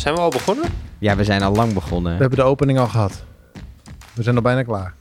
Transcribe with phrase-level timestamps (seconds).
[0.00, 0.64] Zijn we al begonnen?
[0.98, 2.12] Ja, we zijn al lang begonnen.
[2.14, 3.22] We hebben de opening al gehad.
[4.14, 4.94] We zijn al bijna klaar.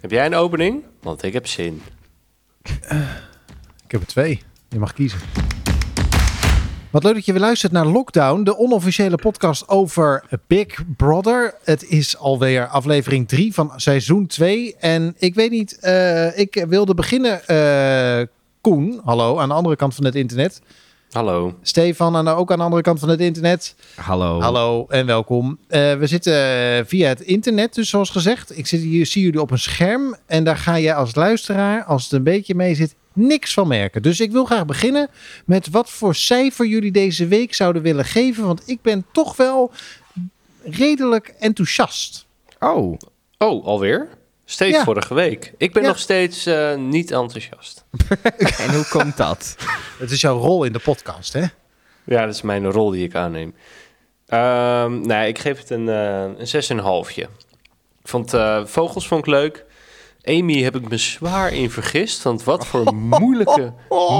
[0.00, 0.82] Heb jij een opening?
[1.02, 1.82] Want ik heb zin.
[3.84, 4.42] Ik heb er twee.
[4.68, 5.18] Je mag kiezen.
[6.90, 11.54] Wat leuk dat je weer luistert naar Lockdown, de onofficiële podcast over Big Brother.
[11.64, 14.76] Het is alweer aflevering 3 van seizoen 2.
[14.76, 17.46] En ik weet niet, eh, ik wilde beginnen.
[17.46, 18.26] eh,
[18.60, 20.60] Koen, hallo, aan de andere kant van het internet.
[21.10, 21.58] Hallo.
[21.62, 23.74] Stefan, de, ook aan de andere kant van het internet.
[23.94, 24.40] Hallo.
[24.40, 25.58] Hallo en welkom.
[25.68, 28.58] Eh, we zitten eh, via het internet, dus zoals gezegd.
[28.58, 30.16] Ik zit hier, zie jullie op een scherm.
[30.26, 34.02] En daar ga je als luisteraar, als het een beetje mee zit, niks van merken.
[34.02, 35.08] Dus ik wil graag beginnen
[35.44, 38.46] met wat voor cijfer jullie deze week zouden willen geven.
[38.46, 39.72] Want ik ben toch wel
[40.62, 42.26] redelijk enthousiast.
[42.58, 42.98] Oh,
[43.38, 44.08] Oh, alweer?
[44.50, 44.84] Steeds Ja.
[44.84, 45.52] vorige week.
[45.56, 45.88] Ik ben Ja.
[45.88, 47.84] nog steeds eh, niet enthousiast.
[48.64, 49.56] en hoe komt dat?
[49.98, 51.44] Het is jouw rol in de podcast, hè?
[52.04, 53.54] Ja, dat is mijn rol die ik aanneem.
[54.26, 57.16] Ehm nee, ik geef het een, eh een 6,5.
[57.18, 57.28] Ik
[58.08, 59.64] vond eh, Vogels vond ik leuk.
[60.24, 62.22] Amy heb ik me zwaar in vergist.
[62.22, 63.72] Want wat voor moeilijke,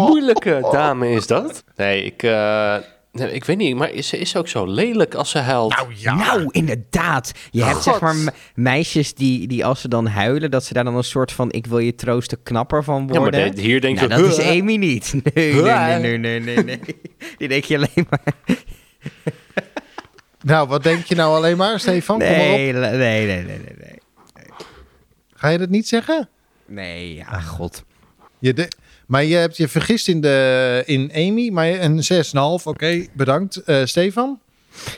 [0.06, 1.64] moeilijke dame is dat?
[1.77, 2.77] Nee, ik, eh,
[3.12, 3.77] nee, ik weet niet.
[3.77, 5.84] Maar is, ze is ook zo lelijk als ze huilt.
[5.95, 6.14] ja.
[6.14, 7.33] Nou, inderdaad.
[7.51, 10.84] Je hebt zeg maar me- meisjes die, die als ze dan huilen, dat ze daar
[10.84, 13.55] dan een soort van ik wil je troosten knapper van ja, maar worden.
[13.55, 14.29] de- hier denk nou, je...
[14.29, 14.47] dat is?
[14.47, 15.14] Amy niet.
[15.34, 16.81] Nee, nee, nee, nee, nee, nee, nee.
[17.39, 18.20] Die denk je alleen maar...
[20.42, 22.19] Nou, wat denk je nou alleen maar, Stefan?
[22.19, 22.45] Kom maar op.
[22.45, 23.98] Nee, nee, nee, nee, nee, nee.
[25.34, 26.29] Ga je dat niet zeggen?
[26.67, 27.84] Nee, ja, god.
[28.39, 28.69] Je de-
[29.09, 32.03] maar je hebt je vergist in, de, in Amy, maar een
[32.61, 32.64] 6,5.
[32.64, 33.56] Oké, bedankt.
[33.56, 34.39] Eh, Stefan?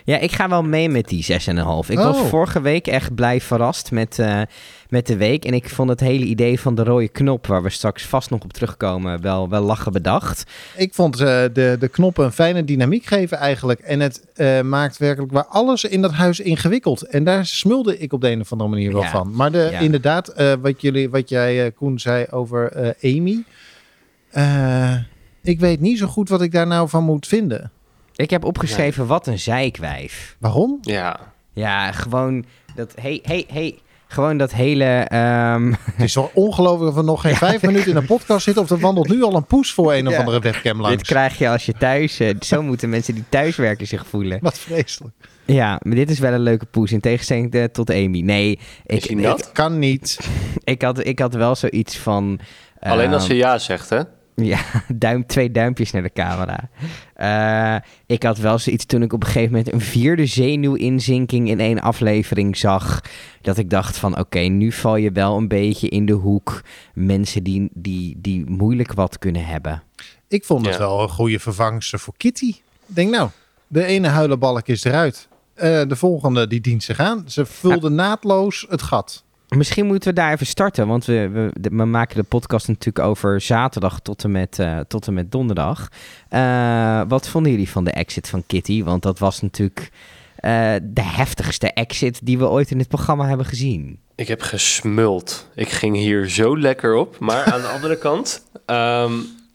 [0.05, 1.91] Ja, ik ga wel mee met die 6,5.
[1.91, 2.27] Ik was Oh.
[2.27, 4.41] vorige week echt blij verrast met, eh,
[4.89, 5.45] met de week.
[5.45, 8.43] En ik vond het hele idee van de rode knop, waar we straks vast nog
[8.43, 10.45] op terugkomen, wel, wel lachen bedacht.
[10.77, 13.81] Ik vond eh, de, de knoppen een fijne dynamiek geven eigenlijk.
[13.81, 14.23] En het
[14.65, 17.03] maakt werkelijk waar alles in dat huis ingewikkeld.
[17.03, 19.11] En daar smulde ik op de een of andere manier wel Ja.
[19.11, 19.35] van.
[19.35, 19.79] Maar de, Ja.
[19.79, 23.43] inderdaad, wat, jullie, wat jij, Koen, zei over Amy.
[24.31, 24.95] Eh,
[25.43, 27.71] ik weet niet zo goed wat ik daar nou van moet vinden.
[28.15, 30.37] Ik heb opgeschreven, wat een zeikwijf.
[30.39, 30.79] Waarom?
[30.83, 31.21] Ja,
[31.53, 34.85] Ja, gewoon dat, hey, hey, hey, gewoon dat hele...
[34.85, 38.63] ehm, Het is zo ongelooflijk dat we nog geen vijf minuten in een podcast zitten.
[38.63, 41.03] Of er wandelt nu al een poes voor een of andere webcam dit langs.
[41.03, 42.21] krijg je als je thuis...
[42.21, 44.39] eh, zo moeten mensen die thuiswerken zich voelen.
[44.43, 45.15] Wat vreselijk.
[45.45, 48.21] Ja, maar dit is wel een leuke poes, in tegenstelling eh, tot Amy.
[48.21, 48.51] Nee,
[48.87, 49.53] ik, is hij dat?
[49.53, 50.19] Kan niet.
[50.65, 52.41] ik, had, ik had wel zoiets van...
[52.81, 54.01] Alleen als ehm, ze ja zegt, hè?
[54.45, 56.69] Ja, duim, twee duimpjes naar de camera.
[57.15, 61.61] Eh, ik had wel zoiets toen ik op een gegeven moment een vierde zenuwinzinking in
[61.61, 63.01] één aflevering zag.
[63.41, 66.63] Dat ik dacht van oké, nu val je wel een beetje in de hoek.
[66.95, 69.83] Mensen die, die, die moeilijk wat kunnen hebben.
[70.29, 70.81] Ik vond het Ja.
[70.81, 72.49] wel een goede vervangster voor Kitty.
[72.49, 73.29] Ik denk nou,
[73.67, 75.29] de ene huilenbalk is eruit.
[75.55, 77.25] Eh, de volgende die dient zich aan.
[77.27, 79.25] Ze vulde naadloos het gat.
[79.57, 83.41] Misschien moeten we daar even starten, want we, we, we maken de podcast natuurlijk over
[83.41, 85.89] zaterdag tot en met, eh, tot en met donderdag.
[86.29, 88.85] Eh, wat vonden jullie van de exit van Kitty?
[88.85, 89.91] Want dat was natuurlijk
[90.37, 93.99] eh, de heftigste exit die we ooit in dit programma hebben gezien.
[94.15, 95.49] Ik heb gesmuld.
[95.55, 97.19] Ik ging hier zo lekker op.
[97.19, 99.13] Maar aan de andere kant, ehm,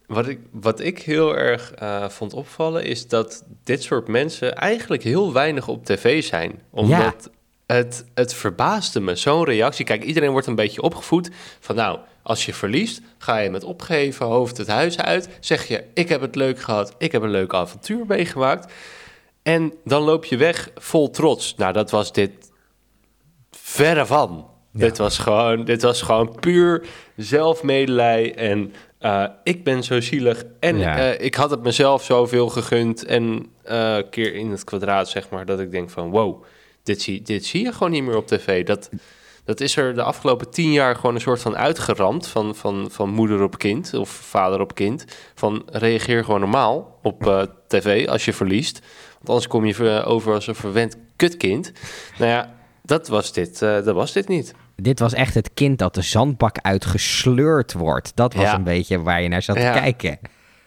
[0.08, 1.74] wat, ik, wat ik heel erg
[2.08, 6.62] vond opvallen, is dat dit soort mensen eigenlijk heel weinig op tv zijn.
[6.70, 7.30] Omdat
[7.68, 9.86] het, het verbaasde me, zo'n reactie.
[9.86, 14.26] Kijk, iedereen wordt een beetje opgevoed van nou, als je verliest, ga je met opgeheven
[14.26, 15.30] hoofd het huis uit.
[15.40, 18.74] Zeg je, ik heb het leuk gehad, ik heb een leuk avontuur meegemaakt.
[19.44, 21.56] En dan loop je weg vol trots.
[21.56, 22.52] Nou, dat was dit
[23.52, 24.47] verre van.
[24.72, 24.80] Ja.
[24.80, 28.36] Dit, was gewoon, dit was gewoon puur zelfmedelij.
[28.36, 30.44] En eh, ik ben zo zielig.
[30.59, 30.97] En Ja.
[30.97, 33.06] eh, ik had het mezelf zoveel gegund.
[33.06, 36.09] En eh keer in het kwadraat, zeg maar, dat ik denk van...
[36.09, 36.44] wow,
[36.85, 38.66] dit zie, dit zie je gewoon niet meer op tv.
[38.66, 38.90] Dat,
[39.44, 42.28] dat is er de afgelopen tien jaar gewoon een soort van uitgeramd...
[42.28, 45.06] van, van, van moeder op kind of vader op kind.
[45.35, 48.79] Van reageer gewoon normaal op eh, tv als je verliest.
[49.13, 51.72] Want anders kom je over als een verwend kutkind.
[52.17, 52.53] Nou ja,
[52.84, 54.53] dat was dit, eh, dat was dit niet.
[54.76, 58.11] Dit was echt het kind dat de zandbak uitgesleurd wordt.
[58.16, 58.53] Dat was Ja.
[58.53, 59.73] een beetje waar je naar zat Ja.
[59.73, 60.20] te kijken.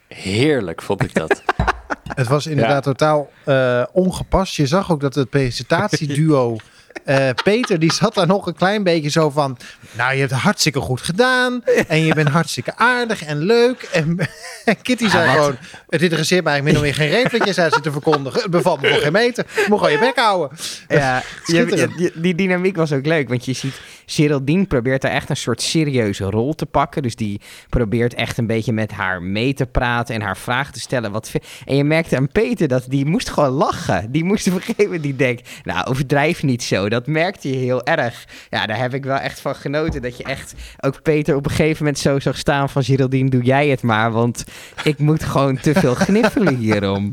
[0.08, 1.42] Heerlijk vond ik dat.
[2.14, 4.54] Het was inderdaad totaal eh, ongepast.
[4.54, 6.56] Je zag ook dat het presentatieduo
[7.08, 9.56] eh, Peter, die zat daar nog een klein beetje zo van...
[9.92, 11.64] Nou, je hebt het hartstikke goed gedaan.
[11.88, 13.82] En je bent hartstikke aardig en leuk.
[13.92, 14.18] En,
[14.64, 15.56] en Kitty zei gewoon...
[15.88, 18.42] Het interesseert mij eigenlijk min of meer geen reet wat je zei zit te verkondigen.
[18.42, 19.46] Het bevalt me voor geen meter.
[19.54, 20.58] Je moet gewoon je bek houden.
[20.88, 25.36] Ja, je, die dynamiek was ook leuk, want je ziet Geraldine probeert daar echt een
[25.36, 27.02] soort serieuze rol te pakken.
[27.02, 30.80] Dus die probeert echt een beetje met haar mee te praten en haar vragen te
[30.80, 31.12] stellen.
[31.12, 31.32] Wat
[31.64, 34.12] en je merkte aan Peter dat die moest gewoon lachen.
[34.12, 36.88] Die moest op een gegeven moment, die denkt, nou overdrijf niet zo.
[36.88, 38.24] Dat merkte je heel erg.
[38.50, 40.02] Ja, daar heb ik wel echt van genoten.
[40.02, 43.42] Dat je echt ook Peter op een gegeven moment zo zag staan van Geraldine, doe
[43.42, 44.10] jij het maar.
[44.10, 44.44] Want
[44.82, 47.12] ik moet gewoon te veel gniffelen hierom.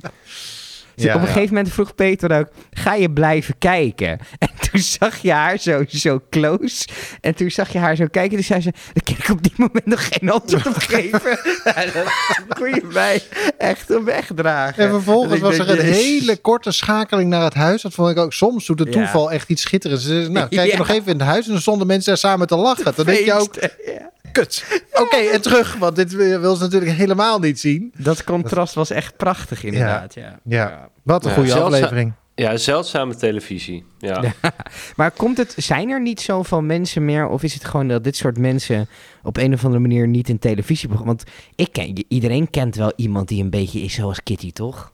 [0.95, 1.33] Dus Ja, op een ja.
[1.33, 4.19] gegeven moment vroeg Peter ook, ga je blijven kijken?
[4.37, 6.87] En toen zag je haar zo, zo close.
[7.21, 8.37] En toen zag je haar zo kijken.
[8.37, 11.21] Dus zei ze, daar kan ik op dit moment nog geen antwoord op geven.
[11.65, 13.21] ja, dat kon je mij
[13.57, 14.83] echt op wegdragen.
[14.83, 15.95] En vervolgens was er een yes.
[15.97, 17.81] hele korte schakeling naar het huis.
[17.81, 18.33] Dat vond ik ook.
[18.33, 18.93] Soms doet het Ja.
[18.93, 20.05] toeval echt iets schitterends.
[20.07, 20.77] Nou, kijk Ja.
[20.77, 21.45] nog even in het huis.
[21.45, 22.93] En dan stonden mensen daar samen te lachen.
[22.95, 23.55] Dan denk je ook,
[23.85, 24.11] Ja.
[24.31, 24.63] kut.
[24.93, 25.75] Oké, en terug.
[25.75, 27.93] Want dit wil ze natuurlijk helemaal niet zien.
[27.97, 30.39] Dat contrast was echt prachtig inderdaad, ja.
[30.43, 30.89] Ja.
[31.03, 32.13] Wat een Ja, goede zelfs- aflevering.
[32.35, 33.85] Ja, zeldzame televisie.
[33.99, 34.33] Ja.
[34.95, 37.27] Maar komt het, zijn er niet zoveel mensen meer?
[37.27, 38.87] Of is het gewoon dat dit soort mensen
[39.23, 40.89] op een of andere manier niet in televisie...
[40.89, 41.23] Want
[41.55, 44.93] ik ken, iedereen kent wel iemand die een beetje is zoals Kitty, toch?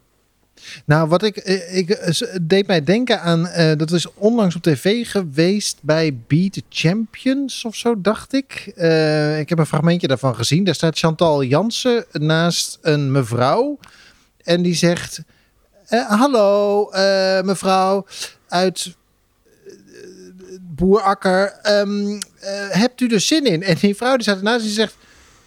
[0.86, 4.62] Nou, wat ik, eh, ik eh, deed mij denken aan, eh, dat is onlangs op
[4.62, 8.72] tv geweest bij Beat the Champions of zo, dacht ik.
[8.76, 10.64] Eh, ik heb een fragmentje daarvan gezien.
[10.64, 13.80] Daar staat Chantal Jansen naast een mevrouw
[14.44, 15.22] en die zegt:
[15.92, 18.06] Hallo, eh, mevrouw
[18.48, 18.96] uit
[19.46, 19.74] eh,
[20.62, 21.84] Boerakker, eh,
[22.70, 23.64] hebt u er zin in?
[23.64, 24.96] En die vrouw die staat ernaast en zegt.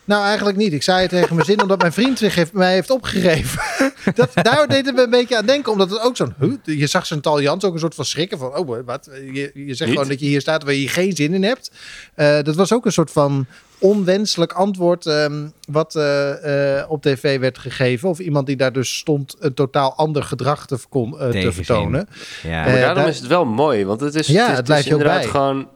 [0.04, 0.72] Nou, eigenlijk niet.
[0.72, 3.62] Ik zei het tegen mijn zin omdat mijn vriend zich heeft, mij heeft opgegeven.
[4.14, 6.34] Dat, daar deed het me een beetje aan denken, omdat het ook zo'n...
[6.40, 8.56] huh, Je zag zijn tal Jans ook een soort van schrikken van...
[8.56, 9.08] Oh, wat?
[9.32, 9.98] Je, je zegt Niet?
[9.98, 11.70] gewoon dat je hier staat waar je geen zin in hebt.
[12.14, 13.46] Eh, dat was ook een soort van
[13.78, 15.06] onwenselijk antwoord...
[15.06, 18.08] ehm, wat eh, eh, op tv werd gegeven.
[18.08, 22.08] Of iemand die daar dus stond een totaal ander gedrag te, eh, te vertonen.
[22.42, 22.64] Ja.
[22.64, 24.86] Maar daarom daar- is het wel mooi, want het is, Ja, het is, het het
[24.86, 25.28] inderdaad bij.
[25.30, 25.68] gewoon...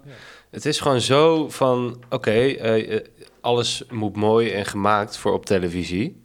[0.51, 2.31] Het is gewoon zo van, oké,
[3.49, 6.23] alles moet mooi en gemaakt voor op televisie.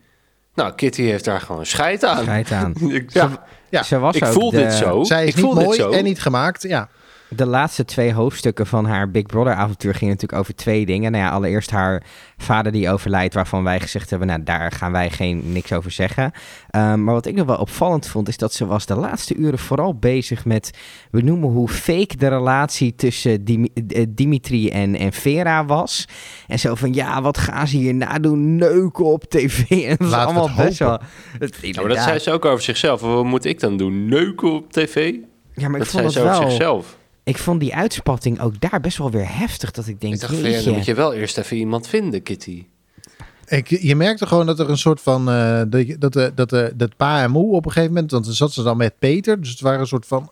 [0.56, 2.24] Nou, Kitty heeft daar gewoon scheid aan.
[2.24, 2.74] Schijt aan.
[2.90, 3.46] Ik, Ja.
[3.70, 5.04] Ja, Ze was ik voel de, dit zo.
[5.04, 5.92] Zij is ik niet voel dit mooi zo.
[5.92, 6.62] en niet gemaakt.
[6.64, 6.90] Ja,
[7.36, 11.12] De laatste twee hoofdstukken van haar Big Brother avontuur gingen natuurlijk over twee dingen.
[11.12, 12.04] Nou ja, allereerst haar
[12.38, 16.24] vader die overlijdt, waarvan wij gezegd hebben, nou daar gaan wij geen niks over zeggen.
[16.24, 19.60] Um, maar wat ik nog wel opvallend vond, is dat ze was de laatste uren
[19.60, 20.78] vooral bezig met,
[21.12, 26.08] we noemen hoe fake de relatie tussen Dim uh, Dimitri en, en Vera was.
[26.48, 28.56] En zo van, ja, wat gaan ze hierna doen?
[28.56, 29.70] Neuken op tv.
[29.94, 30.90] En dat allemaal best wel...
[30.90, 31.08] hopen.
[31.40, 33.02] Het, Ja, maar dat zei ze ook over zichzelf.
[33.02, 34.06] Wat moet ik dan doen?
[34.06, 35.16] Neuken op tv?
[35.54, 36.50] ja, maar ik dat vond zei het ze over wel...
[36.50, 36.98] zichzelf.
[37.24, 39.72] Ik vond die uitspatting ook daar best wel weer heftig.
[39.72, 42.66] Dat ik denk, Ik dacht, ja, dan moet je wel eerst even iemand vinden, Kitty.
[43.48, 45.30] Ik, je merkte gewoon dat er een soort van.
[45.30, 48.12] eh, dat, dat, de, dat, de, dat pa en moe op een gegeven moment.
[48.12, 49.40] Want dan zat ze dan met Peter.
[49.40, 50.32] Dus het waren een soort van.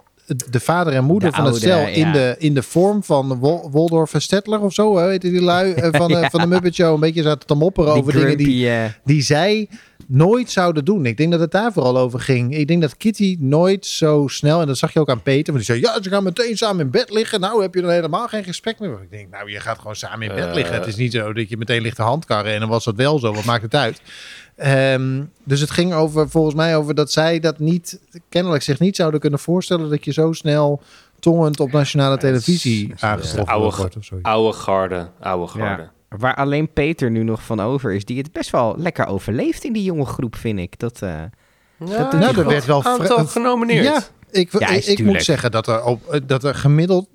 [0.50, 1.88] De vader en moeder De van het stel.
[1.88, 2.12] In, ja.
[2.12, 4.98] de, in de vorm van Wol, Woldorf en Stettler of zo.
[4.98, 6.30] Hè, heette die lui eh, van, de, Ja.
[6.30, 6.94] van de Muppet Show.
[6.94, 9.69] Een beetje zaten te mopperen Die over dingen die, eh, die zij
[10.07, 11.06] nooit zouden doen.
[11.06, 12.56] Ik denk dat het daar vooral over ging.
[12.57, 15.66] Ik denk dat Kitty nooit zo snel, en dat zag je ook aan Peter, want
[15.66, 17.39] die zei, ja, ze gaan meteen samen in bed liggen.
[17.39, 19.00] Nou, heb je dan helemaal geen gesprek meer.
[19.01, 20.54] Ik denk, nou, je gaat gewoon samen in bed Eh.
[20.54, 20.75] liggen.
[20.75, 23.19] Het is niet zo dat je meteen ligt te handkarren en dan was dat wel
[23.19, 23.34] zo.
[23.34, 24.01] Wat maakt het uit?
[24.62, 28.00] Ehm, dus het ging over, volgens mij, over dat zij dat niet,
[28.30, 30.81] kennelijk zich niet zouden kunnen voorstellen dat je zo snel
[31.19, 34.10] tongend op nationale televisie is, aangetroffen eh, oude- wordt of.
[34.22, 35.90] Oude garde, oude garde.
[36.10, 38.06] waar alleen Peter nu nog van over is.
[38.06, 40.80] Die het best wel lekker overleeft in die jonge groep, vind ik.
[40.80, 43.86] Dat, eh, Ja, doet Nou, er werd wel aantal genomineerd.
[43.86, 47.08] Ja, ik, Ja, ik, ik moet zeggen dat er, op, eh, dat er gemiddeld.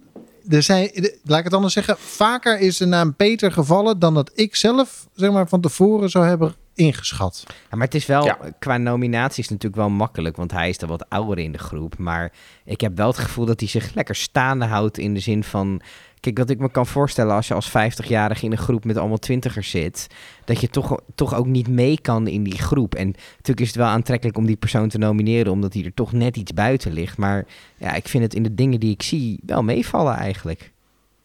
[0.49, 0.91] Er zijn,
[1.25, 1.97] laat ik het anders zeggen.
[1.99, 6.26] Vaker is de naam Peter gevallen dan dat ik zelf zeg maar, van tevoren zou
[6.26, 7.45] hebben ingeschat.
[7.47, 8.38] ja, maar het is wel, Ja.
[8.59, 10.37] qua nominaties natuurlijk wel makkelijk.
[10.37, 11.99] Want hij is dan wat ouder in de groep.
[11.99, 12.33] Maar
[12.64, 14.99] ik heb wel het gevoel dat hij zich lekker staande houdt.
[14.99, 15.80] In de zin van...
[16.21, 19.18] Kijk, wat ik me kan voorstellen als je als 50-jarige in een groep met allemaal
[19.18, 20.06] twintigers zit,
[20.45, 22.95] dat je toch, toch ook niet mee kan in die groep.
[22.95, 26.12] En natuurlijk is het wel aantrekkelijk om die persoon te nomineren, omdat hij er toch
[26.12, 27.16] net iets buiten ligt.
[27.18, 27.45] Maar
[27.76, 30.73] ja, ik vind het in de dingen die ik zie wel meevallen eigenlijk.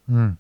[0.06, 0.38] Hmm.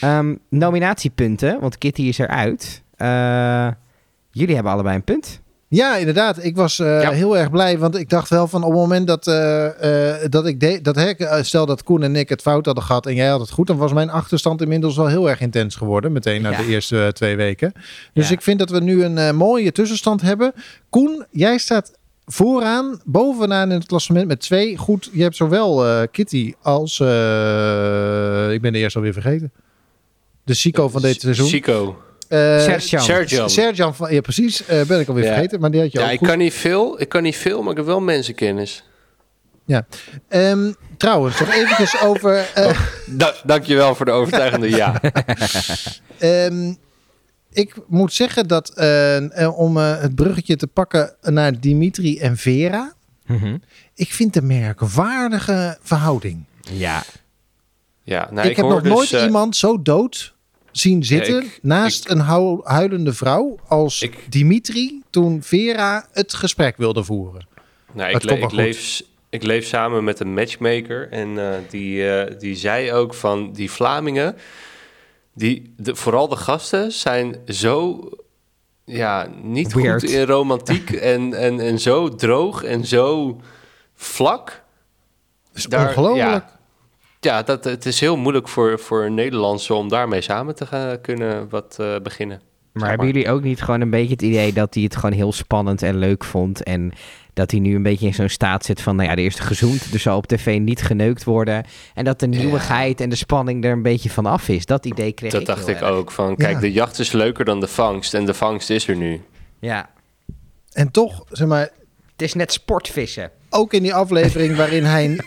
[0.00, 2.82] Ehm, nominatiepunten, want Kitty is eruit.
[2.96, 3.68] Eh,
[4.30, 5.40] jullie hebben allebei een punt.
[5.70, 6.44] Ja, inderdaad.
[6.44, 7.10] Ik was eh, Ja.
[7.10, 10.46] heel erg blij, want ik dacht wel van op het moment dat, eh, eh, dat
[10.46, 13.28] ik deed, dat hè, stel dat Koen en ik het fout hadden gehad en jij
[13.28, 16.50] had het goed, dan was mijn achterstand inmiddels wel heel erg intens geworden, meteen na
[16.50, 16.56] Ja.
[16.56, 17.72] de eerste twee weken.
[18.12, 18.34] Dus Ja.
[18.34, 20.52] ik vind dat we nu een mooie tussenstand hebben.
[20.90, 21.92] Koen, jij staat
[22.26, 24.76] vooraan, bovenaan in het klassement met twee.
[24.76, 29.52] Goed, je hebt zowel eh, Kitty als, eh, ik ben de eerste alweer vergeten.
[30.44, 31.48] De Chico van dit seizoen.
[31.48, 31.98] Chico.
[32.28, 32.98] Eh, Sergio.
[32.98, 33.48] Sergio.
[33.48, 35.32] Sergio van, ja precies, eh, ben ik alweer Ja.
[35.32, 36.28] vergeten, maar die had je Ja, ook ik goed.
[36.28, 37.00] kan niet veel.
[37.00, 38.82] Ik kan niet veel, maar ik heb wel mensenkennis.
[40.28, 42.46] Ehm, trouwens, nog eventjes over...
[42.54, 45.00] eh, Da dankjewel voor de overtuigende ja.
[46.18, 46.74] Ehm,
[47.52, 52.92] ik moet zeggen dat eh, om eh, het bruggetje te pakken naar Dimitri en Vera.
[53.26, 53.56] Mhm.
[53.94, 56.44] Ik vind de merkwaardige verhouding.
[56.70, 57.02] Ja.
[58.02, 60.34] ja nou, ik, heb hoor nog dus, nooit iemand zo dood
[60.78, 66.76] zien zitten ik- naast een hu- huilende vrouw als Ik- Dimitri toen Vera het gesprek
[66.76, 67.46] wilde voeren.
[67.92, 72.54] Nou, ik, le- leef, ik leef samen met een matchmaker en eh, die, eh, die
[72.56, 74.36] zei ook van die Vlamingen,
[75.34, 78.00] die, de, vooral de gasten zijn zo
[78.84, 80.00] ja, niet Weird.
[80.00, 83.36] goed in romantiek en, en, en zo droog en zo
[83.94, 84.46] vlak.
[85.48, 86.28] Dat is Daar- ongelooflijk.
[86.28, 86.57] Ja,
[87.28, 91.48] ja dat, het is heel moeilijk voor, voor Nederlandse om daarmee samen te gaan, kunnen
[91.48, 92.40] wat eh, beginnen.
[92.72, 95.32] Maar hebben jullie ook niet gewoon een beetje het idee dat hij het gewoon heel
[95.32, 96.62] spannend en leuk vond?
[96.62, 96.92] En
[97.34, 99.92] dat hij nu een beetje in zo'n staat zit van, nou ja, de eerste gezoend,
[99.92, 101.64] dus zal op tv niet geneukt worden.
[101.94, 104.66] En dat de nieuwigheid en de spanning er een beetje van af is.
[104.66, 105.90] Dat idee kreeg Dat ik dacht heel ik erg.
[105.90, 106.10] ook.
[106.10, 106.60] Van, kijk, Ja.
[106.60, 109.22] de jacht is leuker dan de vangst en de vangst is er nu.
[109.58, 109.90] Ja,
[110.72, 111.60] En toch, zeg maar,
[112.12, 113.30] het is net sportvissen.
[113.50, 115.18] ook in die aflevering waarin hij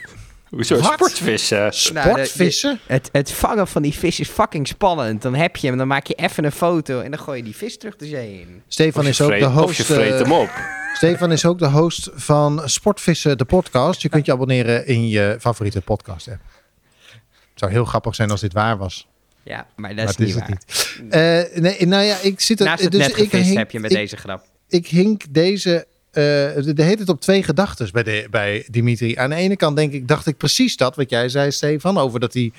[0.51, 0.93] Hoezo Wat?
[0.93, 1.59] sportvissen?
[1.59, 2.79] Nou, de- sportvissen...
[2.85, 5.21] Het, het vangen van die vis is fucking spannend.
[5.21, 7.55] Dan heb je hem, dan maak je even een foto en dan gooi je die
[7.55, 8.61] vis terug de zee in.
[8.67, 9.77] Stefan is ook de vreet- Of host.
[9.77, 10.49] je vreet eh, hem op.
[10.97, 14.01] Stefan is ook de host van Sportvissen, de podcast.
[14.01, 16.39] Je kunt je abonneren in je favoriete podcast app.
[17.31, 19.07] Het zou heel grappig zijn als dit waar was.
[19.43, 21.41] Ja, maar dat maar is het niet is het waar.
[21.49, 21.53] niet.
[21.55, 22.65] Eh, nee, nou ja, ik zit er.
[22.65, 24.45] Naast het dus net ik hink- heb je met ik, deze grap.
[24.67, 25.87] Ik hink deze.
[26.11, 26.21] Eh
[26.75, 29.15] de heet het op twee gedachten bij, de, bij Dimitri.
[29.15, 32.19] Aan de ene kant denk ik, dacht ik precies dat wat jij zei, Stefan, over
[32.19, 32.51] dat hij.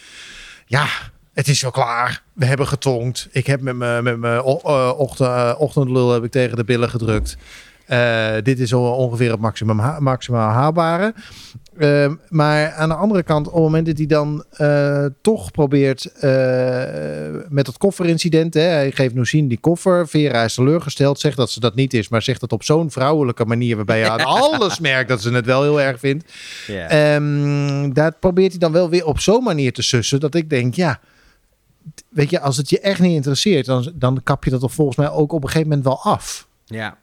[0.66, 0.86] Ja,
[1.32, 2.22] het is wel klaar.
[2.32, 3.28] We hebben getonkt.
[3.30, 7.36] Ik heb met mijn met eh, ochtend, eh, ochtendlul heb ik tegen de billen gedrukt.
[8.42, 11.14] Dit is ongeveer het maximum ha- haalbare.
[11.78, 16.04] Ehm, maar aan de andere kant, op het moment dat hij dan eh, toch probeert
[16.04, 16.30] eh,
[17.48, 18.54] met dat kofferincident.
[18.54, 20.08] Hè, hij geeft Nousine die koffer.
[20.08, 23.44] Vera is teleurgesteld, zegt dat ze dat niet is, maar zegt dat op zo'n vrouwelijke
[23.44, 26.32] manier waarbij je aan alles merkt dat ze het wel heel erg vindt.
[26.68, 30.74] Ehm, daar probeert hij dan wel weer op zo'n manier te sussen dat ik denk,
[30.74, 31.00] ja,
[32.08, 34.96] weet je, als het je echt niet interesseert, dan, dan kap je dat toch volgens
[34.96, 36.48] mij ook op een gegeven moment wel af.
[36.64, 37.00] ja.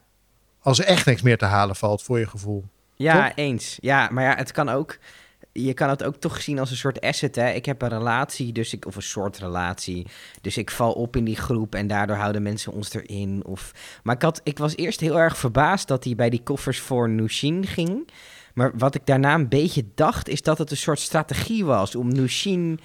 [0.62, 2.66] Als er echt niks meer te halen valt voor je gevoel.
[3.04, 3.78] Ja, eens.
[3.82, 4.98] Ja, maar ja, het kan ook.
[5.52, 7.36] Je kan het ook toch zien als een soort asset.
[7.36, 7.50] Hè?
[7.50, 10.08] Ik heb een relatie, dus ik, of een soort relatie.
[10.42, 13.44] Dus ik val op in die groep en daardoor houden mensen ons erin.
[13.46, 13.72] Of...
[14.04, 17.10] Maar ik, had, ik was eerst heel erg verbaasd dat hij bij die koffers voor
[17.10, 18.10] Nushin ging.
[18.54, 22.08] Maar wat ik daarna een beetje dacht, is dat het een soort strategie was om
[22.08, 22.80] Nushin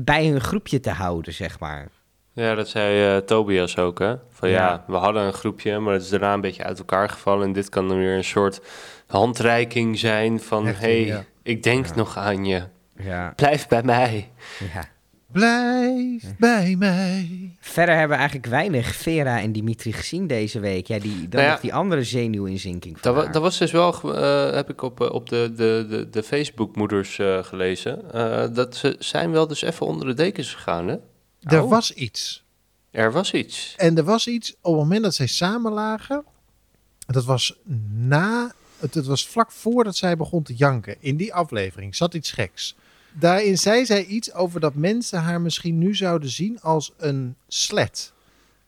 [0.00, 1.88] bij hun groepje te houden, zeg maar.
[2.32, 4.14] Ja, dat zei eh, Tobias ook, hè?
[4.30, 4.56] Van ja.
[4.56, 4.84] Ja.
[4.86, 7.46] we hadden een groepje, maar het is daarna een beetje uit elkaar gevallen.
[7.46, 8.60] En dit kan dan weer een soort
[9.08, 10.66] handreiking zijn van...
[10.66, 11.24] Hechting, hey, ja.
[11.42, 11.94] ik denk Ja.
[11.94, 12.62] nog aan je.
[12.96, 13.32] Ja.
[13.36, 14.30] Blijf bij mij.
[14.74, 14.84] ja.
[15.32, 17.50] Blijf bij mij.
[17.60, 20.86] Verder hebben we eigenlijk weinig Vera en Dimitri gezien deze week.
[20.86, 22.98] Ja, die, dan Nou die andere zenuwinzinking.
[23.00, 25.86] van Dat, wa- dat was dus wel, eh, heb ik op, eh, op de, de,
[25.88, 28.12] de, de Facebook-moeders eh, gelezen.
[28.12, 30.96] eh, dat ze zijn wel dus even onder de dekens gegaan, hè?
[31.42, 31.70] Er Oh.
[31.70, 32.44] was iets.
[32.90, 33.74] Er was iets.
[33.76, 36.24] En er was iets op het moment dat zij samen lagen.
[37.06, 37.58] Dat was
[37.92, 38.52] na.
[38.78, 40.96] Het, het was vlak voordat zij begon te janken.
[41.00, 42.76] In die aflevering zat iets geks.
[43.12, 48.12] Daarin zei zij iets over dat mensen haar misschien nu zouden zien als een slet.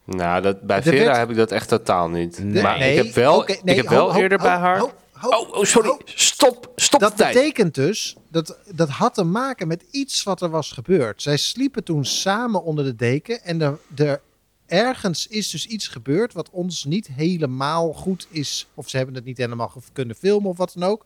[0.05, 2.39] Nou, dat, bij Er Vera werd- heb ik dat echt totaal niet.
[2.45, 2.63] Nee.
[2.63, 4.83] Maar Nee, ik heb wel, nee, ik heb wel ho, eerder ho, bij haar...
[4.83, 5.97] oh, oh, sorry.
[6.05, 7.35] Stop, stop Dat de tijd.
[7.35, 11.23] betekent dus dat dat had te maken met iets wat er was gebeurd.
[11.23, 14.21] Zij sliepen toen samen onder de deken en er, er
[14.71, 18.67] ergens is dus iets gebeurd wat ons niet helemaal goed is.
[18.75, 21.05] Of ze hebben het niet helemaal kunnen filmen of wat dan ook.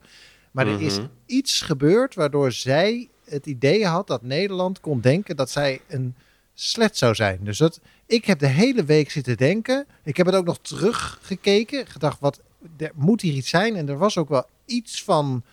[0.51, 1.07] Maar er is Mhm.
[1.25, 6.15] iets gebeurd waardoor zij het idee had dat Nederland kon denken dat zij een
[6.53, 7.39] slet zou zijn.
[7.43, 9.85] Dus dat, ik heb de hele week zitten denken.
[10.03, 11.87] Ik heb het ook nog teruggekeken.
[11.87, 12.39] Gedacht, wat,
[12.77, 13.75] er moet hier iets zijn.
[13.75, 15.43] En er was ook wel iets van...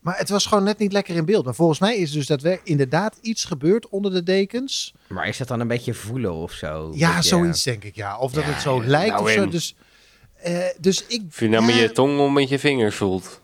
[0.00, 1.44] Maar het was gewoon net niet lekker in beeld.
[1.44, 4.94] Maar volgens mij is dus dat er inderdaad iets gebeurd onder de dekens.
[5.06, 6.92] Maar is dat dan een beetje voelen of zo?
[6.94, 8.18] Ja, zoiets denk ik, ja.
[8.18, 8.88] Of dat Ja, het zo ja.
[8.88, 9.48] lijkt Nou, of zo.
[9.48, 9.74] Dus,
[10.36, 11.22] eh, dus ik...
[11.28, 13.40] Of je nou met ja, je tong om met je vingers voelt.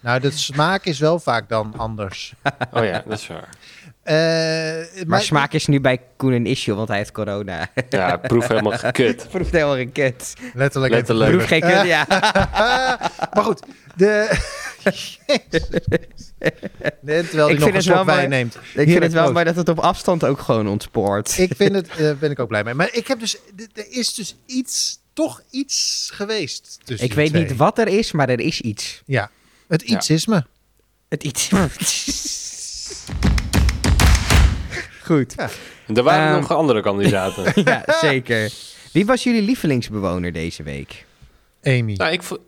[0.00, 2.32] Nou, de smaak is wel vaak dan anders.
[2.72, 3.48] Oh ja, dat is waar.
[4.10, 7.68] Eh, Maar smaak is nu bij Koen een issue, want hij heeft corona.
[7.88, 9.26] Ja, ik proef helemaal gekut.
[9.30, 10.32] Proeft helemaal geen kut.
[10.54, 10.92] Letterlijk.
[10.92, 11.30] Letterlijk.
[11.30, 12.06] Proeft geen kut, ja.
[13.34, 13.62] maar goed,
[13.96, 14.38] de...
[17.00, 18.54] Nee, terwijl hij Ik nog vind een slok wijn neemt.
[18.74, 21.38] Ik vind het wel mooi dat het op afstand ook gewoon ontspoort.
[21.38, 22.74] Ik vind het, daar ben ik ook blij mee.
[22.74, 23.36] Maar ik heb dus,
[23.74, 27.42] er is dus iets, toch iets geweest tussen Ik weet twee.
[27.42, 29.02] niet wat er is, maar er is iets.
[29.06, 29.30] Ja.
[29.68, 29.94] Het Ja.
[29.96, 30.46] ietsisme.
[31.08, 31.50] Het iets.
[35.14, 35.34] Goed.
[35.86, 36.40] En er waren Ehm.
[36.40, 37.52] nog andere kandidaten.
[37.64, 38.52] Ja, zeker.
[38.92, 41.06] Wie was jullie lievelingsbewoner deze week?
[41.62, 41.94] Amy.
[41.96, 42.40] nou, ik vond...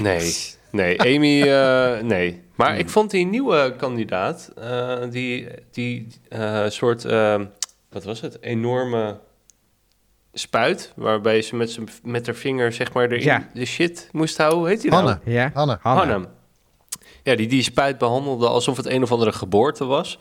[0.00, 0.34] Nee,
[0.70, 2.42] nee, Amy, eh, nee.
[2.54, 7.40] Maar ik vond die nieuwe kandidaat, eh, die, die eh, soort, eh,
[7.90, 9.18] wat was het, enorme
[10.32, 13.48] spuit, waarbij ze met, met haar vinger, zeg maar, erin Ja.
[13.54, 14.58] de shit moest houden.
[14.58, 15.02] Hoe heet die nou?
[15.04, 15.20] Hanne.
[15.32, 15.50] Ja?
[15.54, 15.78] Hanne.
[15.80, 16.26] Hannem.
[17.22, 20.18] Ja, die die spuit behandelde alsof het een of andere geboorte was.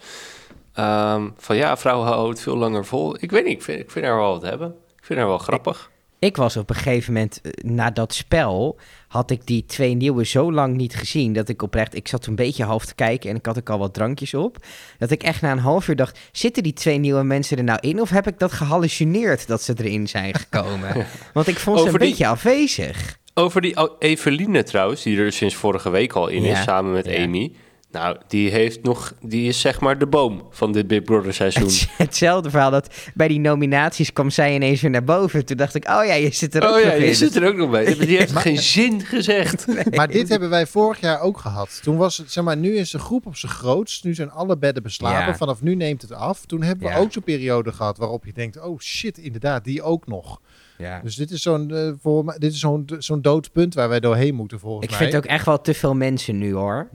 [0.74, 3.16] Ehm, van ja, vrouwen houden het veel langer vol.
[3.20, 4.68] Ik weet niet, ik vind, ik vind haar wel wat hebben.
[4.98, 5.90] Ik vind haar wel grappig.
[6.20, 10.26] Ik was op een gegeven moment, eh, na dat spel, had ik die twee nieuwe
[10.26, 13.36] zo lang niet gezien, dat ik oprecht, ik zat een beetje half te kijken en
[13.36, 14.58] ik had ook al wat drankjes op,
[14.98, 17.80] dat ik echt na een half uur dacht, zitten die twee nieuwe mensen er nou
[17.82, 21.06] in of heb ik dat gehallucineerd dat ze erin zijn gekomen?
[21.34, 23.20] Want ik vond ze Over een die- beetje afwezig.
[23.34, 26.52] Over die O- Eveline trouwens, die er sinds vorige week al in Ja.
[26.52, 27.24] is, samen met Ja.
[27.24, 27.52] Amy.
[27.92, 31.64] Nou, die heeft nog, die is zeg maar de boom van dit Big Brother seizoen.
[31.70, 35.46] Het, hetzelfde verhaal dat bij die nominaties kwam zij ineens weer naar boven.
[35.46, 37.16] Toen dacht ik, oh ja, je zit er ook Oh ja, in.
[37.16, 37.96] zit er ook nog bij.
[37.96, 39.66] Die heeft geen zin gezegd.
[39.96, 41.80] Maar dit hebben wij vorig jaar ook gehad.
[41.84, 44.04] Toen was het, zeg maar, nu is de groep op zijn grootst.
[44.04, 45.28] Nu zijn alle bedden beslapen.
[45.32, 45.36] Ja.
[45.38, 46.46] Vanaf nu neemt het af.
[46.46, 47.00] Toen hebben we Ja.
[47.00, 50.42] ook zo'n periode gehad waarop je denkt, oh shit, inderdaad, die ook nog.
[50.78, 51.00] Ja.
[51.04, 54.60] Dus dit is zo'n eh, voor dit is zo'n zo'n doodpunt waar wij doorheen moeten
[54.60, 55.00] volgens Ik mij.
[55.00, 56.88] vind ook echt wel te veel mensen nu hoor.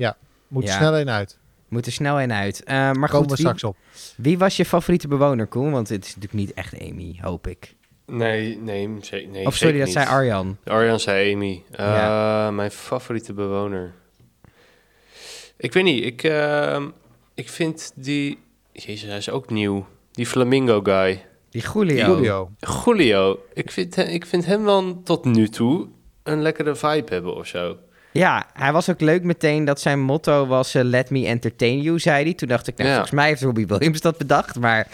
[0.48, 0.76] Moet er Ja.
[0.76, 1.38] snel een uit.
[1.68, 2.64] Moet er snel in uit.
[2.64, 3.76] Eh, maar Komen goed, we wie, straks op.
[4.16, 5.70] wie was je favoriete bewoner, Koen?
[5.70, 7.74] Want het is natuurlijk niet echt Amy, hoop ik.
[8.06, 10.06] Nee, nee, ze- nee of sorry, dat zei.
[10.06, 10.56] Arjan.
[10.64, 11.62] Arjan zei Amy.
[11.70, 12.50] Eh, Ja.
[12.50, 13.92] Mijn favoriete bewoner.
[15.56, 16.88] Ik weet niet, ik, ehm,
[17.34, 18.38] ik vind die...
[18.72, 19.86] Jezus, hij is ook nieuw.
[20.12, 21.24] Die Flamingo guy.
[21.50, 22.14] Die Julio.
[22.14, 22.50] Julio.
[22.84, 23.38] Julio.
[23.54, 25.88] Ik vind, ik vind hem wel tot nu toe
[26.22, 27.76] een lekkere vibe hebben of zo.
[28.16, 31.98] Ja, hij was ook leuk meteen dat zijn motto was eh, let me entertain you,
[31.98, 32.34] zei hij.
[32.34, 32.94] Toen dacht ik, nou, Ja.
[32.94, 34.86] volgens mij heeft Robbie Williams dat bedacht, maar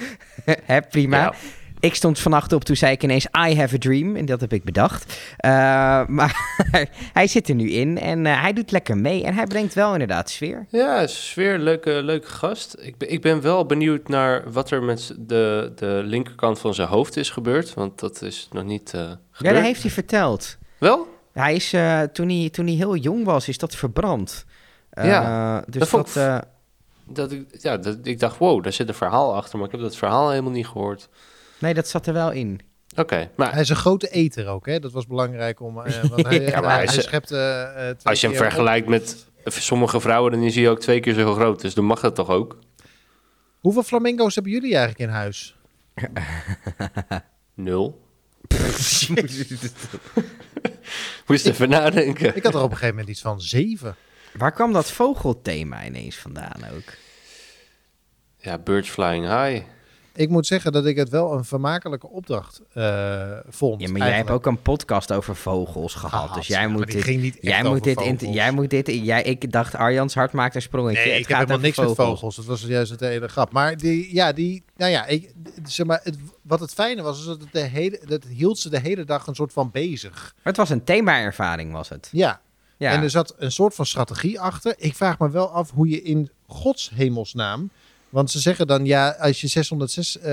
[0.64, 1.16] hè, prima.
[1.18, 1.32] Ja.
[1.80, 4.16] Ik stond vannacht op, toen zei ik ineens I have a dream.
[4.16, 5.20] En dat heb ik bedacht.
[5.36, 5.50] Eh,
[6.18, 6.36] maar
[7.12, 9.24] hij zit er nu in en eh, hij doet lekker mee.
[9.24, 10.66] En hij brengt wel inderdaad sfeer.
[10.68, 12.76] Ja, sfeer, leuke, leuke gast.
[12.80, 16.88] Ik ben, ik ben wel benieuwd naar wat er met de, de linkerkant van zijn
[16.88, 17.74] hoofd is gebeurd.
[17.74, 19.54] Want dat is nog niet Ja, gebeurd.
[19.54, 20.56] dat heeft hij verteld.
[20.78, 21.11] Wel?
[21.32, 24.44] Hij is, eh, toen, hij, toen hij heel jong was, is dat verbrand.
[24.90, 26.38] Eh, Ja, dus dat vond dat, ik- eh,
[27.14, 29.56] Dat ik, ja, dat, ik dacht, wow, daar zit een verhaal achter.
[29.58, 31.08] Maar ik heb dat verhaal helemaal niet gehoord.
[31.58, 32.60] nee, dat zat er wel in.
[32.96, 34.78] Oké, maar Hij is een grote eter ook, hè?
[34.80, 35.80] Dat was belangrijk om.
[35.80, 37.32] eh, want hij, Ja, maar hij, schept.
[38.02, 38.42] als je hem op.
[38.42, 41.60] vergelijkt met sommige vrouwen, dan is hij ook twee keer zo groot.
[41.60, 42.58] Dus dan mag dat toch ook?
[43.60, 45.56] Hoeveel flamingo's hebben jullie eigenlijk in huis?
[47.54, 48.00] Nul.
[51.26, 52.36] Moest even nadenken.
[52.36, 53.96] Ik had er op een gegeven moment iets van zeven.
[54.32, 56.84] Waar kwam dat vogelthema ineens vandaan ook?
[58.38, 59.64] Ja, Birds Flying High.
[60.14, 63.80] Ik moet zeggen dat ik het wel een vermakelijke opdracht eh, vond.
[63.80, 66.20] Ja, maar jij hebt ook een podcast over vogels gehad.
[66.20, 67.02] Gehad, dus jij moet dit...
[67.02, 68.34] ging niet echt Jij moet, dit in, vogels.
[68.34, 68.86] jij moet dit...
[68.86, 71.04] Jij, ik dacht, Arjans hart maakt een sprongetje.
[71.04, 72.36] Nee, Het ik heb gaat helemaal over niks met vogels.
[72.36, 73.52] Dat was juist het hele grap.
[73.52, 75.32] Maar die, ja, die, nou ja, ik,
[75.64, 78.70] zeg maar, het, wat het fijne was, is dat het de hele, dat hield ze
[78.70, 80.34] de hele dag een soort van bezig.
[80.42, 82.08] Het was een thema-ervaring, was het.
[82.12, 82.40] Ja.
[82.76, 82.90] Ja.
[82.90, 84.74] En er zat een soort van strategie achter.
[84.78, 87.70] Ik vraag me wel af hoe je in Gods hemelsnaam.
[88.12, 90.24] Want ze zeggen dan, ja, als je 606, eh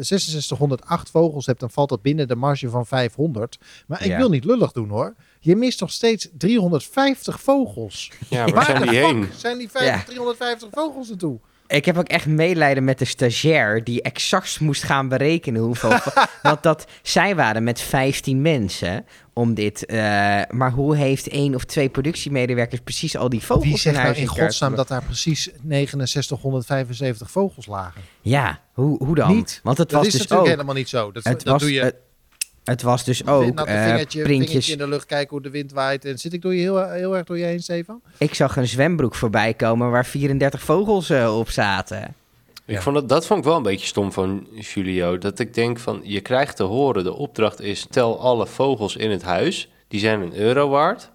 [0.00, 3.58] 6608 vogels hebt, dan valt dat binnen de marge van 500.
[3.86, 4.16] Maar ik Ja.
[4.16, 5.14] wil niet lullig doen hoor.
[5.40, 8.10] Je mist nog steeds 350 vogels.
[8.28, 9.28] Ja, waar zijn de die fuck heen?
[9.36, 10.02] zijn die vijf- Ja.
[10.04, 11.38] 350 vogels naartoe?
[11.68, 15.98] Ik heb ook echt medelijden met de stagiair die exact moest gaan berekenen hoeveel.
[16.42, 19.86] want dat, zij waren met 15 mensen om dit.
[19.86, 19.96] eh,
[20.48, 24.14] maar hoe heeft één of twee productiemedewerkers precies al die vogels Wie zegt in nou
[24.16, 28.00] in godsnaam dat daar precies 6975 vogels lagen?
[28.20, 29.34] Ja, hoe, hoe dan?
[29.36, 29.60] Niet.
[29.62, 30.54] Want het Dat was is dus natuurlijk ook.
[30.54, 31.12] helemaal niet zo.
[31.12, 31.96] Dat, dat was, doe je het,
[32.66, 34.46] het was dus ook eh, vingertje, printjes.
[34.48, 36.04] vingertje in de lucht, kijken hoe de wind waait.
[36.04, 38.00] En zit ik door je heel, heel erg door je heen, Stefan?
[38.18, 42.14] Ik zag een zwembroek voorbij komen waar 34 vogels eh, op zaten.
[42.66, 42.80] Ik Ja.
[42.80, 45.18] vond dat, dat vond ik wel een beetje stom van Julio.
[45.18, 47.86] Dat ik denk van, je krijgt te horen, de opdracht is...
[47.90, 51.10] tel alle vogels in het huis, die zijn een euro waard.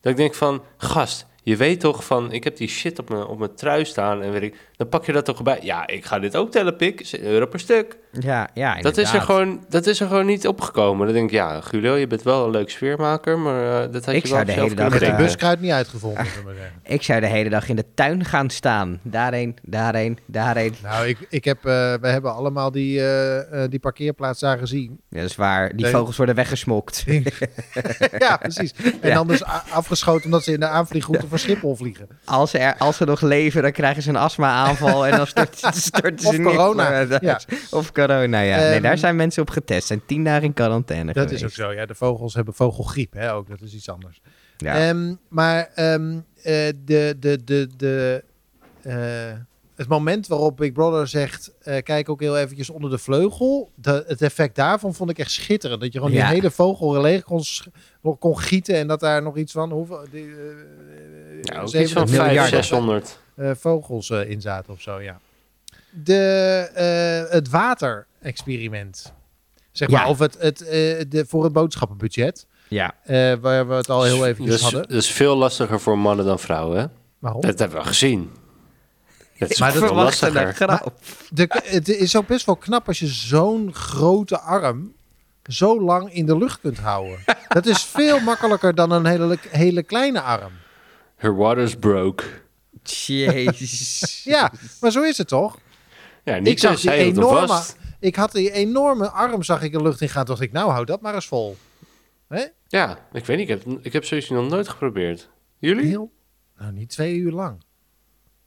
[0.00, 2.32] Dat ik denk van, gast, je weet toch van...
[2.32, 4.56] ik heb die shit op mijn, op mijn trui staan en weet ik...
[4.76, 5.58] dan pak je dat toch bij.
[5.62, 7.00] Ja, ik ga dit ook tellen, pik.
[7.00, 7.96] Is een euro per stuk.
[8.20, 11.06] Ja, ja Dat is, er gewoon, dat is er gewoon niet opgekomen.
[11.06, 14.14] Dan denk ik, ja, Julio, je bent wel een leuk sfeermaker, maar eh, dat had
[14.14, 15.24] Ik je zou wel de zelf hele kunnen dag, Met bedenken.
[15.24, 16.26] buskruid niet uitgevonden.
[16.82, 19.00] Ik zou de hele dag in de tuin gaan staan.
[19.02, 20.74] Daarheen, daarheen, daarheen.
[20.82, 21.62] Nou, ik, ik heb, eh,
[22.00, 25.00] we hebben allemaal die, eh, eh, die parkeerplaats daar gezien.
[25.08, 25.68] Ja, dat is waar.
[25.76, 25.92] Die Nee.
[25.94, 27.04] vogels worden weggesmokt.
[28.18, 28.72] ja, precies.
[29.00, 29.14] En Ja.
[29.14, 32.08] dan dus a- afgeschoten omdat ze in de aanvliegroute van Schiphol vliegen.
[32.24, 35.72] Als ze, er, als ze nog leven, dan krijgen ze een astma-aanval en dan storten,
[35.82, 37.40] storten ze Of corona, ja.
[37.70, 38.26] Of corona, ja.
[38.26, 39.86] nee, Ehm, daar zijn mensen op getest.
[39.86, 41.42] Zijn tien dagen in quarantaine Dat geweest.
[41.44, 41.86] is ook zo, ja.
[41.86, 43.48] De vogels hebben vogelgriep, hè, ook.
[43.48, 44.20] Dat is iets anders.
[44.56, 44.88] Ja.
[44.88, 46.12] Ehm, maar ehm,
[46.42, 46.52] eh,
[46.84, 48.24] de, de, de, de,
[48.82, 48.96] eh,
[49.76, 51.52] het moment waarop Big Brother zegt...
[51.62, 53.70] eh, kijk ook heel eventjes onder de vleugel.
[53.74, 55.80] De, het effect daarvan vond ik echt schitterend.
[55.80, 56.26] Dat je gewoon Ja.
[56.26, 57.42] die hele vogel leeg kon,
[58.18, 58.74] kon gieten...
[58.74, 59.70] en dat daar nog iets van...
[59.70, 60.26] Hoeveel, die,
[61.42, 62.62] Ja, ook iets 70 van miljarden.
[62.62, 63.18] 500, 600.
[63.36, 65.20] eh, vogels in zaten of zo, ja.
[65.92, 69.12] De, eh, het water-experiment.
[69.72, 69.98] Zeg Ja.
[69.98, 70.68] maar, of het, het, eh,
[71.08, 72.46] de, voor het boodschappenbudget.
[72.68, 72.94] ja.
[73.04, 74.80] eh, waar we het al heel eventjes dus, hadden.
[74.82, 76.86] Dat is veel lastiger voor mannen dan vrouwen, hè?
[77.18, 77.40] Waarom?
[77.40, 78.30] Dat hebben we gezien.
[79.38, 80.82] Dat is Maar dat lastiger.
[81.30, 84.92] De, het is ook best wel knap als je zo'n grote arm
[85.46, 87.18] zo lang in de lucht kunt houden.
[87.48, 90.52] Dat is veel makkelijker dan een hele, hele kleine arm.
[91.16, 92.24] Her water's broke.
[92.82, 94.20] Jezus.
[94.24, 95.58] Ja, maar zo is het toch?
[96.24, 97.76] Ja, Ik niet zag die enorme, vast.
[98.00, 100.24] ik had die enorme arm zag ik de lucht in gaan.
[100.24, 101.56] Toen dacht ik, nou hou dat maar eens vol.
[102.28, 102.44] Hè?
[102.68, 103.48] Ja, ik weet niet.
[103.50, 105.28] Ik heb, ik heb sowieso nog nooit geprobeerd.
[105.58, 105.86] Jullie?
[105.86, 106.10] Heel,
[106.58, 107.62] nou niet twee uur lang.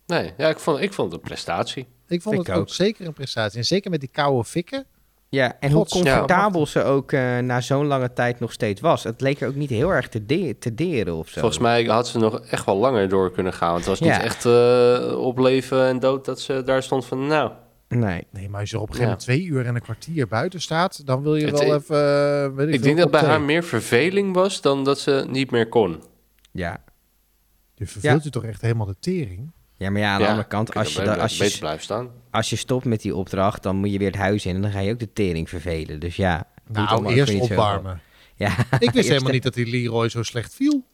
[0.06, 1.88] Nee, ja, ik vond, ik vond het een prestatie.
[2.08, 2.62] Ik vond Ik het ook.
[2.62, 2.70] ook.
[2.70, 3.58] zeker een prestatie.
[3.58, 4.86] En zeker met die koude fikken.
[5.30, 9.04] Ja, en hoe comfortabel ze ook eh, na zo'n lange tijd nog steeds was.
[9.04, 11.40] Het leek er ook niet heel erg te, de te deren of zo.
[11.40, 13.72] Volgens mij had ze nog echt wel langer door kunnen gaan.
[13.72, 14.16] Want het was Ja.
[14.16, 17.28] niet echt eh, op leven en dood dat ze daar stond van...
[17.28, 17.52] Nou,
[17.88, 18.28] Nee.
[18.32, 20.62] Nee, maar als je er op een gegeven moment twee uur en een kwartier buiten
[20.62, 21.96] staat, dan wil je Het- wel even.
[22.46, 25.52] eh, weet ik ik denk dat bij haar meer verveling was dan dat ze niet
[25.52, 26.04] meer kon.
[26.52, 26.84] Ja.
[27.76, 28.24] Je verveelt Ja.
[28.24, 29.52] je toch echt helemaal de tering?
[29.78, 32.10] Ja, maar ja, aan de Ja, andere kant, als je, dan als, je, blijven staan.
[32.32, 34.72] als je stopt met die opdracht, dan moet je weer het huis in en dan
[34.72, 36.00] ga je ook de tering vervelen.
[36.00, 36.48] Dus ja.
[36.68, 38.02] Nou, eerst opwarmen.
[38.36, 40.86] Ja, Ik wist helemaal niet dat die Leroy zo slecht viel.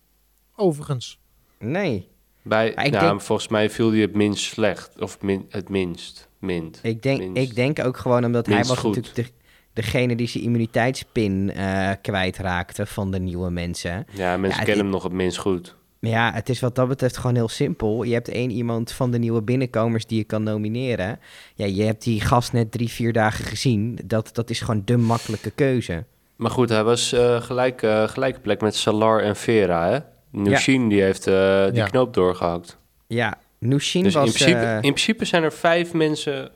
[0.55, 1.19] Overigens.
[1.59, 2.09] Nee,
[2.43, 5.01] Bij, Maar ik nou, denk- volgens mij viel die het minst slecht.
[5.01, 6.29] Of min, het minst.
[6.41, 6.79] Mint.
[6.83, 7.41] ik denk, Minst.
[7.41, 8.95] ik denk ook gewoon omdat hij was goed.
[8.95, 9.33] natuurlijk de,
[9.73, 14.05] degene die zijn immuniteitspin eh kwijtraakte van de nieuwe mensen.
[14.13, 15.75] Ja, mensen Ja, kennen hem nog het minst goed.
[15.99, 18.03] Maar ja, het is wat dat betreft gewoon heel simpel.
[18.03, 21.19] Je hebt één iemand van de nieuwe binnenkomers die je kan nomineren.
[21.55, 23.99] Ja, je hebt die gast net drie, vier dagen gezien.
[24.05, 26.05] Dat, dat is gewoon de makkelijke keuze.
[26.35, 29.99] Maar goed, hij was eh, gelijk, eh, gelijke plek met Salar en Vera, hè?
[30.31, 31.33] Nushin, die heeft die
[31.73, 31.85] Ja.
[31.89, 32.77] knoop doorgehakt.
[33.07, 36.51] Ja, Nushin Dus in principe, eh, in principe zijn er vijf mensen...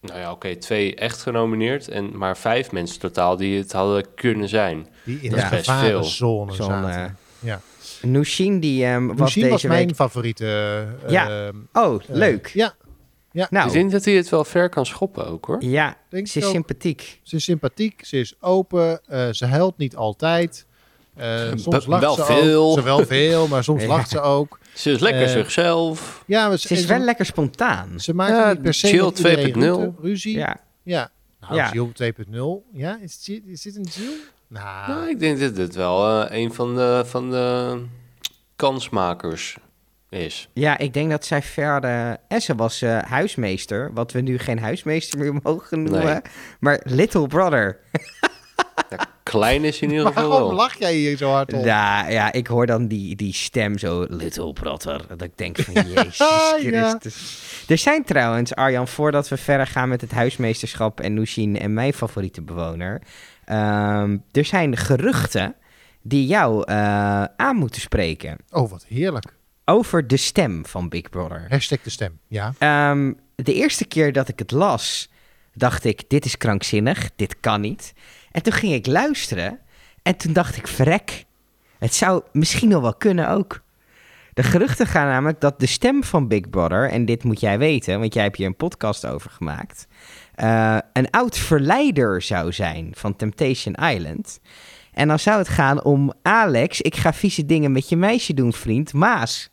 [0.00, 1.88] Nou ja, oké, twee echt genomineerd.
[1.88, 4.86] En maar vijf mensen totaal die het hadden kunnen zijn.
[5.04, 5.48] Die in Ja.
[5.48, 5.78] de Best veel.
[5.78, 7.04] gevarenzone zo'n, zaten.
[7.04, 7.10] eh,
[7.40, 7.60] ja.
[8.02, 9.94] Nushin die ehm, was deze was mijn week...
[9.94, 10.46] favoriete.
[11.06, 11.50] eh, Ja.
[11.72, 12.46] Oh, leuk.
[12.54, 12.74] ja,
[13.50, 15.64] nou, Ik denk dat hij het wel ver kan schoppen ook, hoor.
[15.64, 16.50] ja, denk ze is ook.
[16.50, 17.20] sympathiek.
[17.22, 20.66] Ze is sympathiek, ze is open, eh, ze huilt niet altijd.
[21.54, 22.70] Soms lacht wel ze veel.
[22.70, 22.74] ook.
[22.78, 23.88] Ze wel veel, maar soms Ja.
[23.94, 24.58] lacht ze ook.
[24.74, 26.22] Ze is lekker Eh, zichzelf.
[26.26, 28.00] Ja, maar Ze is wel lekker spontaan.
[28.00, 30.00] Ze maakt Ja, niet per se iedereen 2.0.
[30.02, 30.36] ruzie-.
[30.36, 30.56] Ja.
[30.82, 31.70] Ja, Nou, Ja.
[31.72, 32.64] Jill 2.0.
[32.72, 34.12] Ja, is, dit een Jill?
[34.48, 37.78] Nou, Nou, ik denk dat dit wel eh, een van de, van de
[38.56, 39.56] kansmakers
[40.08, 40.48] is.
[40.52, 42.16] ja, ik denk dat zij verder...
[42.28, 46.04] En ze was eh, huismeester, wat we nu geen huismeester meer mogen noemen.
[46.04, 46.20] Nee.
[46.60, 47.78] Maar Little Brother.
[49.22, 50.56] Klein is hij in ieder geval waarom wel.
[50.56, 51.64] lach jij hier zo hard op?
[51.64, 55.04] Ja, ja, ik hoor dan die, die stem zo, Little Brother.
[55.08, 56.58] Dat ik denk van, Jezus Ja.
[56.58, 57.40] Christus.
[57.68, 61.92] Er zijn trouwens, Arjan, voordat we verder gaan met het huismeesterschap en Nushin en mijn
[61.92, 63.02] favoriete bewoner.
[63.44, 65.54] ehm, er zijn geruchten
[66.02, 66.74] die jou eh,
[67.36, 69.34] aan moeten spreken Oh, wat heerlijk.
[69.64, 71.46] over de stem van Big Brother.
[71.48, 72.18] Hashtag de stem.
[72.28, 72.52] Ja.
[72.58, 75.10] Ehm, de eerste keer dat ik het las,
[75.54, 77.92] dacht ik, dit is krankzinnig, dit kan niet.
[78.32, 79.58] En toen ging ik luisteren
[80.02, 81.24] en toen dacht ik, verrek,
[81.78, 83.62] het zou misschien nog wel kunnen ook.
[84.34, 88.00] De geruchten gaan namelijk dat de stem van Big Brother, en dit moet jij weten,
[88.00, 89.86] want jij hebt hier een podcast over gemaakt,
[90.34, 94.40] eh, een oud verleider zou zijn van Temptation Island.
[94.92, 98.52] En dan zou het gaan om Alex, ik ga vieze dingen met je meisje doen,
[98.52, 99.50] vriend, Maas.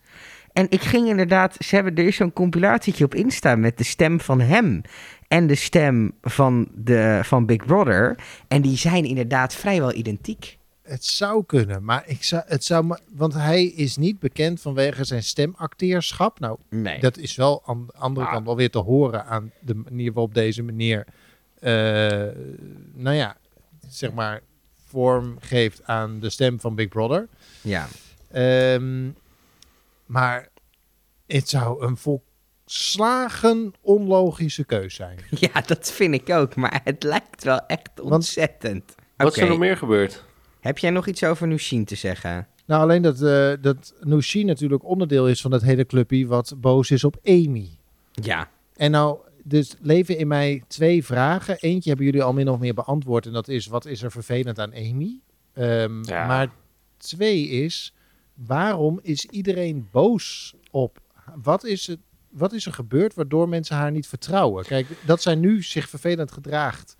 [0.53, 4.19] En ik ging inderdaad, ze hebben, er is zo'n compilatietje op Insta met de stem
[4.19, 4.81] van hem
[5.27, 8.17] en de stem van, de, van Big Brother.
[8.47, 10.57] En die zijn inderdaad vrijwel identiek.
[10.83, 15.23] Het zou kunnen, maar ik zou, het zou, want hij is niet bekend vanwege zijn
[15.23, 16.39] stemacteerschap.
[16.39, 16.99] Nou, Nee.
[16.99, 18.31] dat is wel aan de andere Ah.
[18.31, 21.05] kant wel weer te horen aan de manier waarop deze meneer
[21.59, 21.71] eh,
[22.93, 23.37] nou ja,
[23.87, 24.41] zeg maar,
[24.87, 27.27] vorm geeft aan de stem van Big Brother.
[27.61, 27.87] Ja.
[28.31, 29.09] Ehm,
[30.09, 30.49] maar
[31.27, 35.19] het zou een volslagen onlogische keus zijn.
[35.53, 36.55] ja, dat vind ik ook.
[36.55, 38.95] Maar het lijkt wel echt Want- ontzettend.
[39.17, 40.23] Wat is er nog meer gebeurd?
[40.59, 42.47] Heb jij nog iets over Nushin te zeggen?
[42.65, 46.91] Nou, alleen dat, eh dat Nushi natuurlijk onderdeel is van dat hele clubje wat boos
[46.91, 47.69] is op Amy.
[48.11, 48.49] Ja.
[48.75, 51.57] En nou, dus leven in mij twee vragen.
[51.59, 53.25] Eentje hebben jullie al min of meer beantwoord.
[53.25, 55.19] En dat is, wat is er vervelend aan Amy?
[55.53, 56.25] Ehm, Ja.
[56.27, 56.47] Maar
[56.97, 57.93] twee is,
[58.45, 60.99] waarom is iedereen boos op?
[61.35, 61.99] Wat is, het,
[62.29, 64.65] wat is er gebeurd waardoor mensen haar niet vertrouwen?
[64.65, 66.97] Kijk, dat zij nu zich vervelend gedraagt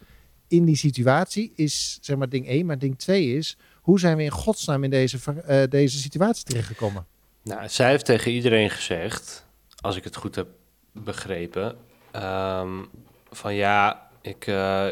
[0.50, 2.66] in die situatie is zeg maar ding één.
[2.66, 7.06] Maar ding twee is, hoe zijn we in godsnaam in deze, eh, deze situatie terechtgekomen?
[7.44, 9.46] Nou, zij heeft tegen iedereen gezegd,
[9.82, 10.48] als ik het goed heb
[10.92, 11.78] begrepen,
[12.12, 12.70] ehm,
[13.32, 14.88] van ja, ik, eh,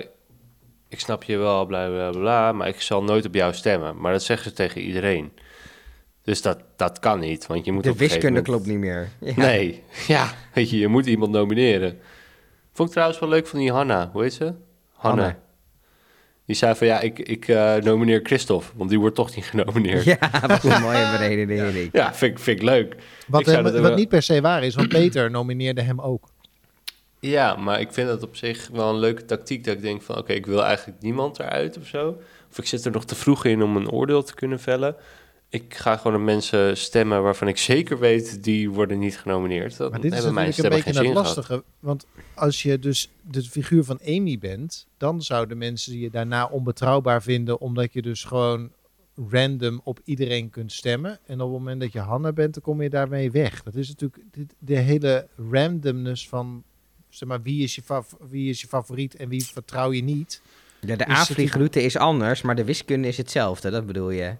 [0.87, 3.99] ik snap je wel, bla bla bla, maar ik zal nooit op jou stemmen.
[3.99, 5.31] Maar dat zeggen ze tegen iedereen.
[6.27, 8.65] Dus dat, dat kan niet, want je moet De op een gegeven wiskunde moment- klopt
[8.65, 9.09] niet meer.
[9.35, 9.45] Ja.
[9.45, 9.83] Nee,
[10.15, 11.99] ja, weet je, je moet iemand nomineren.
[12.73, 14.53] Vond ik trouwens wel leuk van die Hanna, hoe heet ze?
[14.93, 15.37] Hanna.
[16.45, 20.03] Die zei van ja, ik, ik eh, nomineer Christophe, want die wordt toch niet genomineerd.
[20.03, 21.89] Ja, Ja, wat een mooie beredenering.
[21.91, 22.95] vind, ik- vind ik leuk.
[23.27, 26.27] Wat, Ik hem- wat wel- niet per se waar is, want Peter nomineerde hem ook.
[27.19, 29.63] Ja, maar ik vind dat op zich wel een leuke tactiek.
[29.63, 32.17] Dat ik denk van, oké, ik wil eigenlijk niemand eruit of zo.
[32.51, 34.95] Of ik zit er nog te vroeg in om een oordeel te kunnen vellen.
[35.49, 39.77] Ik ga gewoon op mensen stemmen waarvan ik zeker weet, die worden niet genomineerd.
[39.77, 41.25] Dan Maar dit is hebben mijn natuurlijk een beetje het gehad.
[41.35, 41.63] lastige.
[41.79, 42.05] Want
[42.35, 47.59] als je dus de figuur van Amy bent, dan zouden mensen je daarna onbetrouwbaar vinden,
[47.59, 48.71] omdat je dus gewoon
[49.29, 51.19] random op iedereen kunt stemmen.
[51.25, 53.63] En op het moment dat je Hanna bent, dan kom je daarmee weg.
[53.63, 56.63] Dat is natuurlijk dit- de hele randomness van,
[57.09, 57.81] zeg maar, wie is je,
[58.29, 60.41] wie is je favoriet en wie vertrouw je niet.
[60.79, 63.69] Ja, de het aanvliegroute is anders, maar de wiskunde is hetzelfde.
[63.69, 64.35] Dat bedoel je?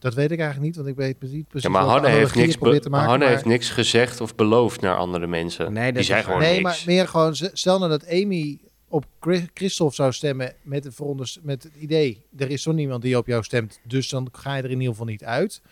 [0.00, 2.52] Dat weet ik eigenlijk niet, want ik weet niet precies Ja, maar Hanne heeft, niks,
[2.54, 2.90] te maken.
[2.90, 5.72] Hanne maar- heeft niks gezegd of beloofd naar andere mensen.
[5.72, 6.62] Nee, dat die zijn gewoon Nee, niks.
[6.62, 8.58] maar meer gewoon, stel nou dat Amy
[8.88, 13.02] op Chris- Christophe zou stemmen met, de veronderst- met het idee, er is zo niemand
[13.02, 15.62] die op jou stemt, dus dan ga je er in ieder geval niet uit.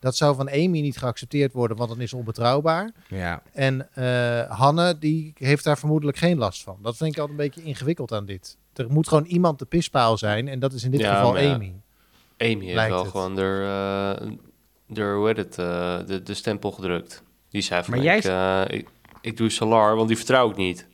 [0.00, 2.90] Dat zou van Amy niet geaccepteerd worden, want dan is onbetrouwbaar.
[3.08, 3.42] Ja.
[3.52, 6.78] En eh, Hanne, die heeft daar vermoedelijk geen last van.
[6.82, 8.56] Dat vind ik altijd een beetje ingewikkeld aan dit.
[8.74, 11.36] Er moet gewoon iemand de pispaal zijn en dat is in dit Ja, geval.
[11.38, 11.74] Amy.
[12.44, 13.10] Amy heeft wel het.
[13.10, 13.40] gewoon de,
[14.20, 14.30] eh,
[14.86, 17.22] de, hoe heet het, eh, de, de stempel gedrukt.
[17.50, 18.88] Die zei van, Maar jij- ik, eh, ik,
[19.20, 20.86] ik doe Salar, want die vertrouw ik niet.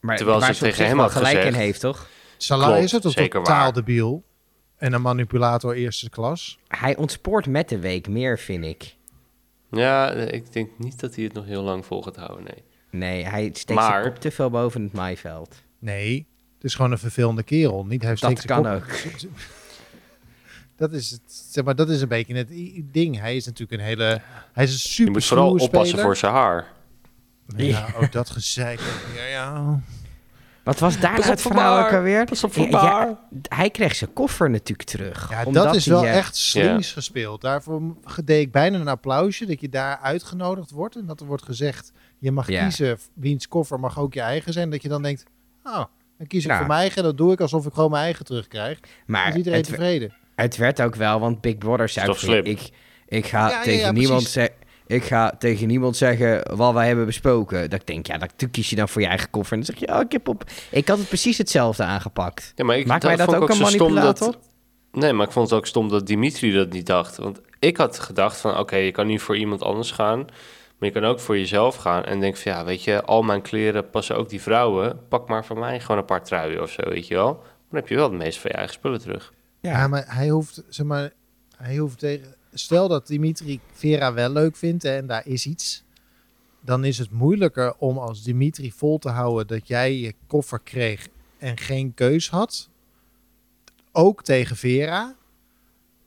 [0.00, 2.08] Maar Terwijl ze tegen zich hem had gelijk gezegd- in heeft, toch?
[2.36, 4.24] Salah Klopt, is het een zeker totaal debiel.
[4.76, 6.58] En een manipulator eerste klas.
[6.68, 8.94] Hij ontspoort met de week meer, vind ik.
[9.70, 12.62] Ja, ik denk niet dat hij het nog heel lang vol gaat houden, nee.
[12.90, 15.62] Nee, hij steekt Maar- zijn kop te veel boven het maaiveld.
[15.78, 17.84] Nee, het is gewoon een vervelende kerel.
[17.86, 18.90] Niet, hij steekt Dat kan kop- ook.
[20.82, 22.48] Dat is, het, zeg maar, dat is een beetje het
[22.92, 23.18] ding.
[23.20, 24.20] Hij is natuurlijk een hele...
[24.52, 26.04] Hij is een Je super moet vooral oppassen speler.
[26.04, 26.66] voor zijn haar.
[27.56, 28.80] Ja, ook dat gezeik.
[29.16, 29.80] Ja, ja.
[30.64, 32.24] Wat was daar nou het voor verhaal ook alweer?
[32.24, 33.18] Pas op Ja, voor ja,
[33.48, 35.30] hij kreeg zijn koffer natuurlijk terug.
[35.30, 37.40] ja omdat dat is wel eh, echt slims gespeeld.
[37.40, 37.82] Daarvoor
[38.24, 40.96] deed ik bijna een applausje dat je daar uitgenodigd wordt.
[40.96, 42.62] En dat er wordt gezegd, je mag Ja.
[42.62, 44.70] kiezen wiens koffer mag ook je eigen zijn.
[44.70, 45.24] Dat je dan denkt,
[45.64, 45.84] oh,
[46.18, 46.58] dan kies ik Nou.
[46.58, 47.02] voor mijn eigen.
[47.02, 48.80] Dat doe ik alsof ik gewoon mijn eigen terugkrijg.
[48.80, 50.14] Dan Maar is iedereen het, tevreden.
[50.42, 52.44] Het werd ook wel, want Big Brother zei toch slim?
[52.44, 52.70] ik,
[53.06, 54.60] ik ga Ja, tegen ja, niemand zeggen...
[54.86, 57.70] Ik ga tegen niemand zeggen wat wij hebben besproken.
[57.70, 59.58] Dat ik denk, ja, dat kies je dan voor je eigen koffer.
[59.58, 60.44] En dan zeg je, oh, ik heb op...
[60.70, 62.52] Ik had het precies hetzelfde aangepakt.
[62.56, 64.32] Ja, maar ik, Maakt mij dat vond ik ook een manipulator?
[64.32, 64.38] Dat,
[64.92, 67.16] nee, maar ik vond het ook stom dat Dimitri dat niet dacht.
[67.16, 70.18] Want ik had gedacht van, oké, je kan nu voor iemand anders gaan.
[70.78, 72.04] Maar je kan ook voor jezelf gaan.
[72.04, 75.00] En denk van, ja, weet je, al mijn kleren passen ook die vrouwen.
[75.08, 77.32] Pak maar van mij gewoon een paar truien of zo, weet je wel.
[77.70, 79.32] Dan heb je wel het meeste van je eigen spullen terug.
[79.62, 81.12] Ja, maar hij hoeft, zeg maar,
[81.56, 82.34] hij hoeft tegen.
[82.52, 85.84] Stel dat Dimitri Vera wel leuk vindt hè, en daar is iets.
[86.60, 91.08] Dan is het moeilijker om als Dimitri vol te houden dat jij je koffer kreeg
[91.38, 92.68] en geen keus had.
[93.92, 95.14] Ook tegen Vera.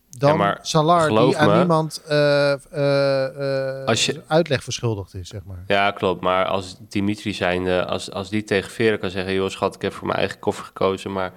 [0.09, 5.27] Dan Ja, maar Salar die aan niemand eh, eh, eh, Als je- uitleg verschuldigd is,
[5.27, 5.63] zeg maar.
[5.67, 6.21] Ja, klopt.
[6.21, 9.33] Maar als Dimitri zijnde, als, als die tegen Vera kan zeggen...
[9.33, 11.11] joh, schat, ik heb voor mijn eigen koffer gekozen...
[11.11, 11.33] maar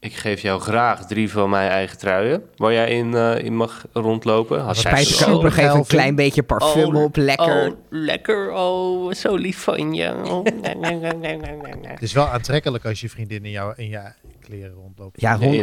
[0.00, 2.42] ik geef jou graag drie van mijn eigen truien...
[2.56, 4.60] waar jij in, eh, in mag rondlopen.
[4.60, 7.16] Had zij Spijt gezegd, ik ook nog even een klein beetje parfum Oh, op.
[7.16, 7.66] Lekker.
[7.68, 8.52] Oh, lekker.
[8.52, 10.14] Oh, zo lief van je.
[10.24, 10.44] Oh,
[11.82, 15.20] Het is wel aantrekkelijk als je vriendin in, jou, in je kleren rondloopt.
[15.20, 15.62] Ja, Nee,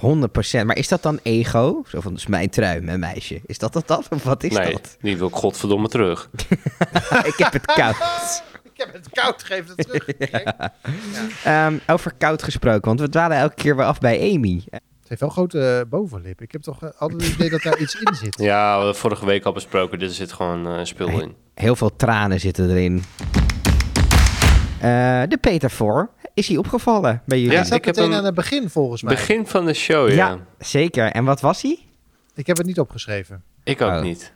[0.00, 0.64] 100, 100%.
[0.64, 1.82] Maar is dat dan ego?
[1.88, 3.40] Zo van, dus mijn trui, mijn meisje.
[3.46, 4.04] Is dat dat dan?
[4.10, 4.96] Of wat is nee, dat?
[5.00, 6.30] die wil ik godverdomme terug.
[7.30, 8.42] ik heb het koud.
[8.80, 10.06] Ik heb het koud, geef het terug.
[11.44, 14.62] Ehm, over koud gesproken, want we dwalen elke keer weer af bij Amy.
[14.70, 16.40] Ze heeft wel een grote eh, bovenlip.
[16.42, 18.38] Ik heb toch eh, altijd het idee dat daar iets in zit.
[18.38, 19.98] Ja, we hadden vorige week al besproken.
[19.98, 21.34] Dit zit gewoon eh, een spul in.
[21.54, 23.02] Heel veel tranen zitten erin.
[24.80, 26.10] Eh, de Peter voor.
[26.34, 27.52] Is hij opgevallen bij jullie?
[27.52, 29.14] Ja, Hij zat ik heb meteen aan het begin volgens mij.
[29.14, 30.14] Begin van de show, ja.
[30.14, 31.06] Ja, zeker.
[31.12, 31.78] En wat was hij?
[32.34, 33.42] Ik heb het niet opgeschreven.
[33.64, 34.02] Ik ook Oh.
[34.02, 34.32] niet.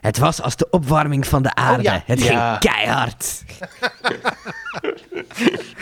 [0.00, 1.82] Het was als de opwarming van de aarde.
[1.82, 2.02] ja.
[2.06, 2.50] Het Ja.
[2.50, 3.42] ging keihard.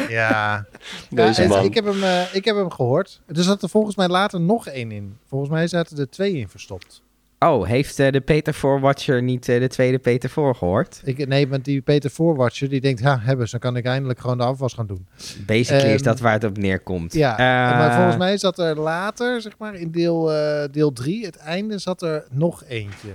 [0.09, 0.65] Ja,
[1.11, 1.65] Deze Ja, man.
[1.65, 3.21] Ik heb, hem, eh, ik heb hem gehoord.
[3.27, 5.17] Er zat er volgens mij later nog één in.
[5.29, 7.03] Volgens mij zaten er twee in verstopt.
[7.39, 11.01] Oh, heeft eh, de Peter voor Watcher niet eh, de tweede Peter voor gehoord?
[11.05, 14.21] Ik, nee, want die Peter Voorwatcher die denkt, ha, hebben ze, dan kan ik eindelijk
[14.21, 15.07] gewoon de afwas gaan doen.
[15.47, 17.13] Basically is Ehm, dat waar het op neerkomt.
[17.13, 17.37] Ja,
[17.79, 20.31] maar volgens mij zat er later, zeg maar, in deel,
[20.71, 23.09] deel 3, het einde, zat er nog eentje.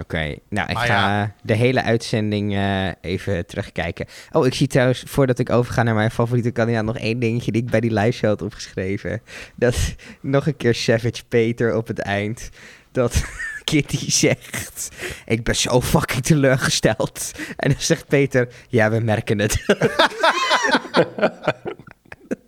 [0.00, 4.06] Oké, nou ik Maar ga de hele uitzending eh, even terugkijken.
[4.32, 7.62] Oh, ik zie trouwens, voordat ik overga naar mijn favoriete kandidaat, nog één dingetje die
[7.62, 9.22] ik bij die live show had opgeschreven.
[9.54, 12.48] Dat nog een keer Savage Peter op het eind.
[12.92, 13.24] Dat
[13.64, 14.88] Kitty zegt,
[15.26, 17.32] ik ben zo fucking teleurgesteld.
[17.56, 19.64] En dan zegt Peter, ja, we merken het.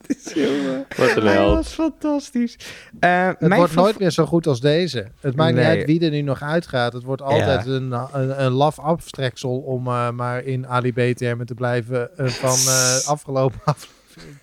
[0.25, 1.55] Dat eh, Wat een Hij held.
[1.55, 2.57] was fantastisch.
[3.01, 5.07] Eh, Het mijn wordt nooit meer zo goed als deze.
[5.21, 5.65] Het maakt Nee.
[5.69, 6.93] niet uit wie er nu nog uitgaat.
[6.93, 11.55] Het wordt altijd een, een, een laf aftreksel om eh, maar in Ali B-termen te
[11.55, 14.37] blijven eh, van eh, afgelopen aflevering.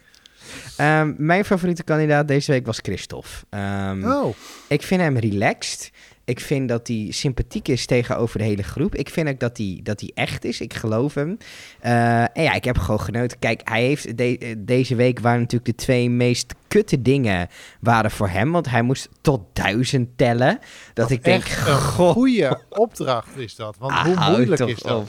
[0.78, 3.30] Ehm, mijn favoriete kandidaat deze week was Christophe.
[3.49, 4.36] Ehm, Oh,
[4.67, 5.91] Ik vind hem relaxed.
[6.25, 8.95] Ik vind dat hij sympathiek is tegenover de hele groep.
[8.95, 10.61] Ik vind ook dat hij, dat hij echt is.
[10.61, 11.38] Ik geloof hem.
[11.79, 13.39] Eh, en ja, ik heb gewoon genoten.
[13.39, 17.47] Kijk, hij heeft de- deze week waren natuurlijk de twee meest kutte dingen
[17.79, 18.51] waren voor hem.
[18.51, 20.59] Want hij moest tot duizend tellen.
[20.93, 23.75] Dat ik denk, een goede opdracht is dat.
[23.79, 24.97] Want hoe hou moeilijk is dat?
[25.01, 25.07] op.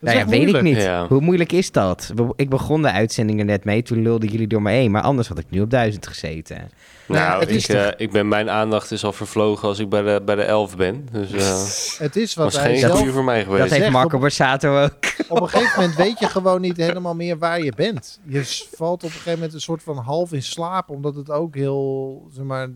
[0.00, 0.76] Dat Nou ja, weet ik niet.
[0.76, 1.06] Ja.
[1.06, 2.12] Hoe moeilijk is dat?
[2.36, 3.82] Ik begon de uitzending er net mee.
[3.82, 4.90] Toen lulden jullie door me heen.
[4.90, 6.70] Maar anders had ik nu op duizend gezeten.
[7.08, 10.02] Nou, het ik, is eh, ik ben, mijn aandacht is al vervlogen als ik bij
[10.02, 11.08] de, bij de elf ben.
[11.12, 13.08] Dus eh Het is wat was hij geen zelf...
[13.08, 13.70] voor mij Dat geweest.
[13.70, 14.92] heeft zegt Marco op- Borsato ook.
[15.28, 18.20] Op een gegeven moment weet je gewoon niet helemaal meer waar je bent.
[18.24, 20.90] Je valt op een gegeven moment een soort van half in slaap.
[20.90, 22.22] Omdat het ook heel...
[22.34, 22.68] Zeg maar,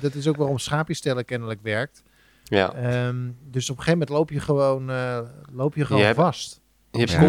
[0.00, 2.02] dat is ook waarom schaapjes tellen kennelijk werkt.
[2.48, 2.74] Ja.
[2.74, 3.16] Ehm,
[3.50, 5.18] dus op een gegeven moment loop je gewoon, eh,
[5.52, 6.60] loop je gewoon Je hebt- vast.
[6.90, 7.20] Je hebt Ja.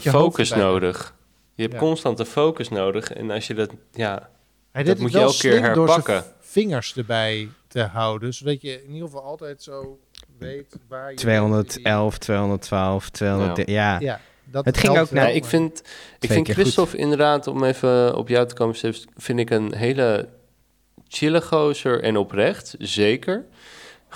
[0.10, 1.14] focus nodig.
[1.54, 1.80] Je hebt Ja.
[1.80, 3.12] constant de focus nodig.
[3.12, 4.28] En als je dat, ja,
[4.72, 6.24] Hij Dat moet je elke keer door herpakken.
[6.40, 8.34] vingers erbij te houden.
[8.34, 9.98] Zodat je in ieder geval altijd zo
[10.38, 11.16] weet waar je...
[11.16, 13.68] 211, 212, 200.
[13.68, 13.98] Ja.
[14.00, 15.82] Ja, dat Het ging ook naar- Ja, ik vind,
[16.20, 18.76] ik vind Christophe inderdaad, om even op jou te komen,
[19.16, 20.28] vind ik een hele
[21.08, 23.44] chille gozer en oprecht, zeker.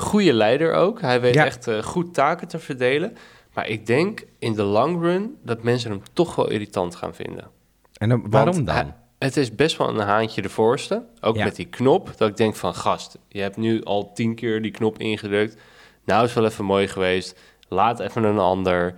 [0.00, 1.00] Goede leider ook.
[1.00, 1.44] Hij weet Ja.
[1.44, 3.16] echt eh, goed taken te verdelen.
[3.54, 7.50] Maar ik denk in de long run dat mensen hem toch wel irritant gaan vinden.
[7.96, 8.74] En dan, waarom Want dan?
[8.76, 11.04] hij- het is best wel een haantje de voorste.
[11.20, 11.44] Ook Ja.
[11.44, 12.12] met die knop.
[12.16, 15.56] Dat ik denk van gast, je hebt nu al tien keer die knop ingedrukt.
[16.04, 17.38] Nou is wel even mooi geweest.
[17.68, 18.94] Laat even een ander.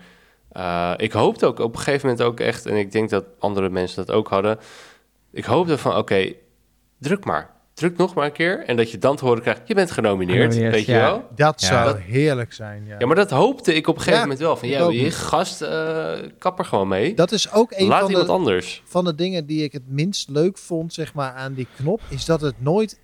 [0.50, 3.68] Eh, ik hoopte ook op een gegeven moment ook echt, en ik denk dat andere
[3.68, 4.58] mensen dat ook hadden.
[5.32, 6.32] Ik hoopte van oké,
[6.98, 7.50] druk maar.
[7.74, 8.64] Druk nog maar een keer.
[8.66, 10.40] En dat je dan te horen krijgt, je bent genomineerd.
[10.52, 11.28] Genomineerd, weet je wel?
[11.34, 11.66] Dat Ja.
[11.66, 12.96] zou Dat- heerlijk zijn, ja.
[12.98, 14.56] Ja, maar dat hoopte ik op een gegeven Ja, moment wel.
[14.56, 17.14] Van ja, je gast, eh kap er gewoon mee.
[17.14, 18.82] Dat is ook een Laat van iemand de, anders.
[18.84, 22.00] van de dingen die ik het minst leuk vond, zeg maar, aan die knop.
[22.08, 22.98] Is dat het nooit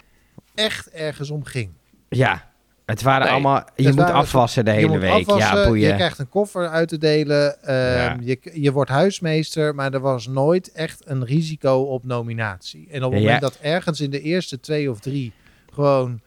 [0.54, 1.70] echt ergens om ging.
[2.08, 2.47] Ja,
[2.88, 3.30] het waren Nee.
[3.32, 3.64] allemaal...
[3.76, 5.10] Je moet waren- afwassen de je hele moet week.
[5.12, 5.94] afwassen, ja, je boeien.
[5.94, 7.62] krijgt een koffer uit te delen.
[7.62, 8.16] ehm, Ja.
[8.20, 12.88] je, je wordt huismeester, maar er was nooit echt een risico op nominatie.
[12.90, 13.24] En op het Ja.
[13.26, 15.32] moment dat ergens in de eerste twee of drie
[15.72, 16.20] gewoon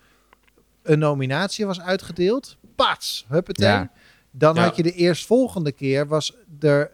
[0.84, 3.68] een nominatie was uitgedeeld, pats, huppatee.
[3.68, 3.92] Ja.
[4.32, 4.62] Dan Ja.
[4.62, 6.92] had je de eerstvolgende keer, was er,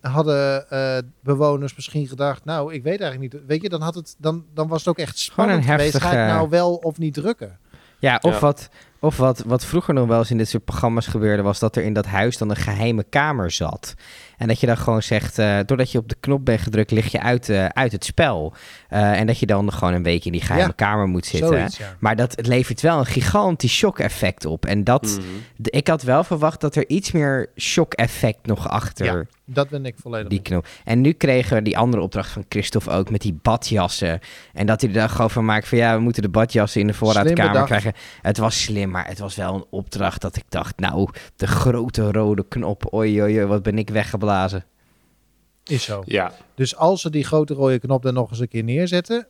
[0.00, 3.42] hadden eh, bewoners misschien gedacht, nou, ik weet eigenlijk niet.
[3.46, 5.96] Weet je, dan, had het, dan, dan was het ook echt spannend een geweest.
[6.00, 7.58] Ga ik nou wel of niet drukken?
[7.98, 8.40] Ja, of, Ja.
[8.40, 8.68] Wat,
[9.00, 11.82] of wat, wat vroeger nog wel eens in dit soort programma's gebeurde, was dat er
[11.82, 13.94] in dat huis dan een geheime kamer zat.
[14.40, 17.12] En dat je dan gewoon zegt, eh, doordat je op de knop bent gedrukt, lig
[17.12, 18.52] je uit, eh, uit het spel.
[18.88, 21.48] Eh, en dat je dan gewoon een week in die geheime Ja, kamer moet zitten.
[21.48, 21.96] Zoiets, ja.
[21.98, 24.66] Maar dat het levert wel een gigantisch shock-effect op.
[24.66, 25.20] En dat, Mhm.
[25.62, 29.94] ik had wel verwacht dat er iets meer shock-effect nog achter Ja, Dat ben ik
[30.02, 30.66] volledig die knop.
[30.84, 34.20] En nu kregen we die andere opdracht van Christophe ook met die badjassen.
[34.52, 36.86] En dat hij er dan gewoon van maakt van ja, we moeten de badjassen in
[36.86, 37.92] de voorraadkamer krijgen.
[38.22, 42.12] Het was slim, maar het was wel een opdracht dat ik dacht, nou, de grote
[42.12, 44.29] rode knop, oei oei, oei, wat ben ik weggeblazen.
[45.64, 46.02] Is zo.
[46.04, 49.28] Ja, Dus als ze die grote rode knop er nog eens een keer neerzetten,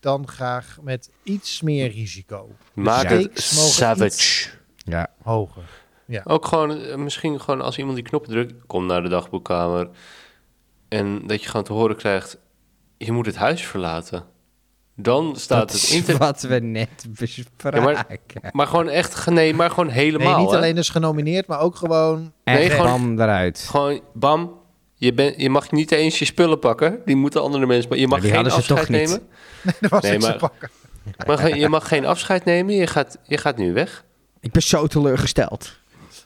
[0.00, 2.48] dan graag met iets meer risico.
[2.74, 4.48] maak het savage.
[4.76, 5.10] Ja.
[5.22, 5.62] Hoger.
[6.04, 6.20] Ja.
[6.24, 9.88] Ook gewoon, eh, misschien gewoon als iemand die knop drukt, kom naar de dagboekkamer.
[10.88, 12.38] En dat je gewoon te horen krijgt,
[12.96, 14.24] je moet het huis verlaten.
[15.00, 16.20] Dan staat Dat het is internet...
[16.22, 17.82] wat we net bespraken.
[17.82, 18.06] maar-
[18.52, 20.32] Maar gewoon echt, nee, maar gewoon helemaal.
[20.34, 20.56] Nee, niet hè.
[20.56, 22.32] alleen dus genomineerd, maar ook gewoon...
[22.44, 23.66] en Nee, gewoon- bam eruit.
[23.70, 24.52] Gewoon, bam,
[24.94, 27.00] je, ben, je mag niet eens je spullen pakken.
[27.04, 27.88] Die moeten andere mensen...
[27.88, 28.98] Maar je mag geen afscheid toch niet.
[29.08, 29.20] nemen.
[29.80, 30.70] Er was Nee, maar- pakken.
[31.26, 32.74] Maar je mag geen afscheid nemen.
[32.74, 34.04] Je gaat, je gaat nu weg.
[34.40, 35.76] Ik ben zo teleurgesteld.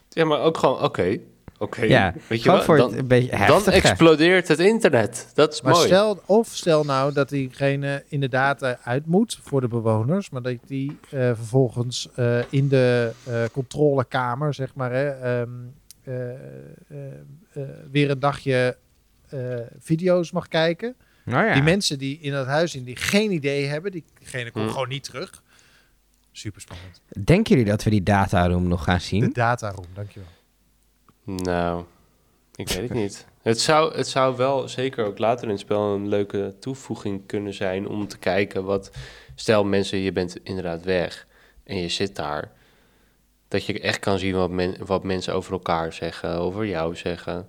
[0.09, 1.18] Ja, maar ook gewoon, oké.
[1.63, 2.65] Oké, Ja, weet je wat?
[2.65, 5.31] voor Dan, een beetje dan explodeert het internet.
[5.35, 5.87] Dat is Maar mooi.
[5.87, 10.57] stel, of stel nou dat diegene inderdaad eh, uit moet voor de bewoners, maar dat
[10.67, 15.49] die eh, vervolgens eh, in de eh, controlekamer, zeg maar, hè, ehm,
[16.03, 16.37] eh, eh,
[17.53, 18.77] eh, weer een dagje
[19.29, 19.39] eh,
[19.79, 20.95] video's mag kijken.
[21.25, 21.53] Nou ja.
[21.55, 24.71] Die mensen die in dat huis in die geen idee hebben, diegene komt Hm.
[24.73, 25.43] gewoon niet terug.
[26.33, 27.01] Super spannend.
[27.25, 29.31] Denken jullie dat we die dataroom nog gaan De zien?
[29.33, 30.29] dataroom, dankjewel.
[31.25, 31.85] Nou,
[32.55, 33.27] ik weet het niet.
[33.43, 37.55] Het zou, het zou wel zeker ook later in het spel een leuke toevoeging kunnen
[37.55, 38.91] zijn om te kijken wat...
[39.35, 41.27] Stel mensen, je bent inderdaad weg
[41.64, 42.53] en je zit daar.
[43.49, 47.49] Dat je echt kan zien wat, men, wat mensen over elkaar zeggen, over jou zeggen.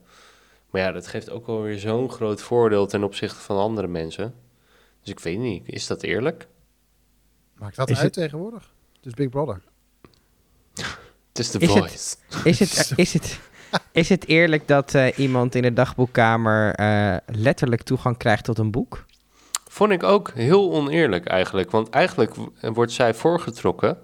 [0.70, 4.36] Maar ja, dat geeft ook wel weer zo'n groot voordeel ten opzichte van andere mensen.
[5.02, 6.48] Dus ik weet niet, is dat eerlijk?
[7.56, 8.74] Maakt dat Is uit het- tegenwoordig?
[9.02, 9.62] Dus Big Brother.
[11.30, 12.16] Het is de Is het- voice.
[12.50, 13.40] Is het, is het,
[13.92, 18.72] is het eerlijk dat eh, iemand in de dagboekkamer eh, letterlijk toegang krijgt tot een
[18.72, 19.06] boek?
[19.70, 21.72] Vond ik ook heel oneerlijk eigenlijk.
[21.72, 23.98] Want eigenlijk wordt zij voorgetrokken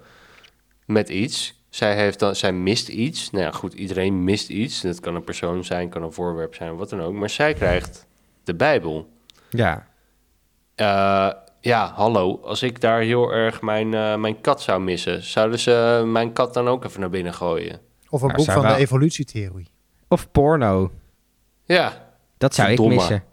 [0.86, 1.63] met iets.
[1.70, 3.30] Zij, heeft dan, zij mist iets.
[3.30, 4.82] Nou ja, goed, iedereen mist iets.
[4.82, 7.13] Dat kan een persoon zijn, kan een voorwerp zijn, wat dan ook.
[7.13, 8.07] Maar zij krijgt
[8.43, 9.09] de Bijbel.
[9.49, 9.88] Ja.
[10.76, 12.39] Eh, ja, hallo.
[12.43, 13.89] Als ik daar heel erg mijn,
[14.22, 15.24] mijn kat zou missen...
[15.24, 17.88] zouden ze mijn kat dan ook even naar binnen gooien?
[18.10, 19.68] Of een Nou, boek van wel- de evolutietheorie.
[20.07, 20.91] Of porno.
[21.66, 22.07] Ja,
[22.38, 22.93] Dat zou Verdomme.
[22.93, 23.24] ik missen.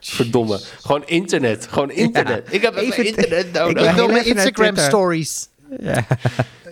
[0.16, 0.60] verdomme.
[0.80, 1.66] Gewoon internet.
[1.66, 2.48] Gewoon internet.
[2.52, 3.72] ik heb even, internet ik nodig.
[3.74, 5.48] wil Ik wil heel mijn Instagram stories.
[5.80, 6.06] Ja.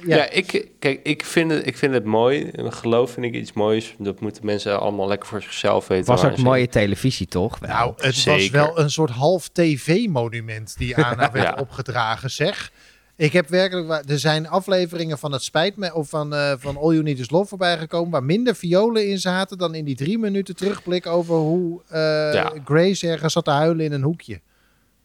[0.06, 0.30] Ja, Ja.
[0.30, 2.50] ik, kijk, ik vind, het, ik vind het mooi.
[2.54, 3.94] Geloof vind ik iets moois.
[3.98, 6.06] Dat moeten mensen allemaal lekker voor zichzelf weten.
[6.06, 7.58] Was ook mooie televisie, toch?
[7.58, 7.70] Wel.
[7.70, 11.56] Nou, het was wel een soort half tv-monument die aan haar werd Ja.
[11.60, 12.72] opgedragen, zeg.
[13.18, 16.76] Ik heb werkelijk, waar- er zijn afleveringen van het spijt me of van, eh, van
[16.76, 19.96] All You Need Is Love voorbij gekomen waar minder violen in zaten dan in die
[19.96, 21.98] drie minuten terugblik over hoe eh,
[22.32, 22.52] Ja.
[22.64, 24.40] Grace ergens zat te huilen in een hoekje.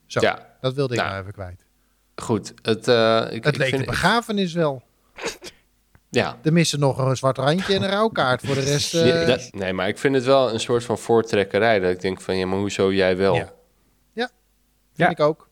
[0.05, 1.64] Zo, Ja, dat wilde ik Nou, nou even kwijt.
[2.16, 2.53] goed.
[2.61, 4.82] Het, eh, ik, Het ik leek vind- de begrafenis wel.
[6.09, 6.38] Ja.
[6.43, 8.41] Er missen nog een zwart randje en een rouwkaart.
[8.45, 8.93] Voor de rest...
[8.95, 11.80] eh, Ja, dat- nee, maar ik vind het wel een soort van voortrekkerij.
[11.80, 13.36] Dat ik denk van, ja, maar hoezo jij wel?
[13.36, 13.51] Ja.
[14.14, 14.30] Ja.
[14.95, 15.49] Vind ik ook.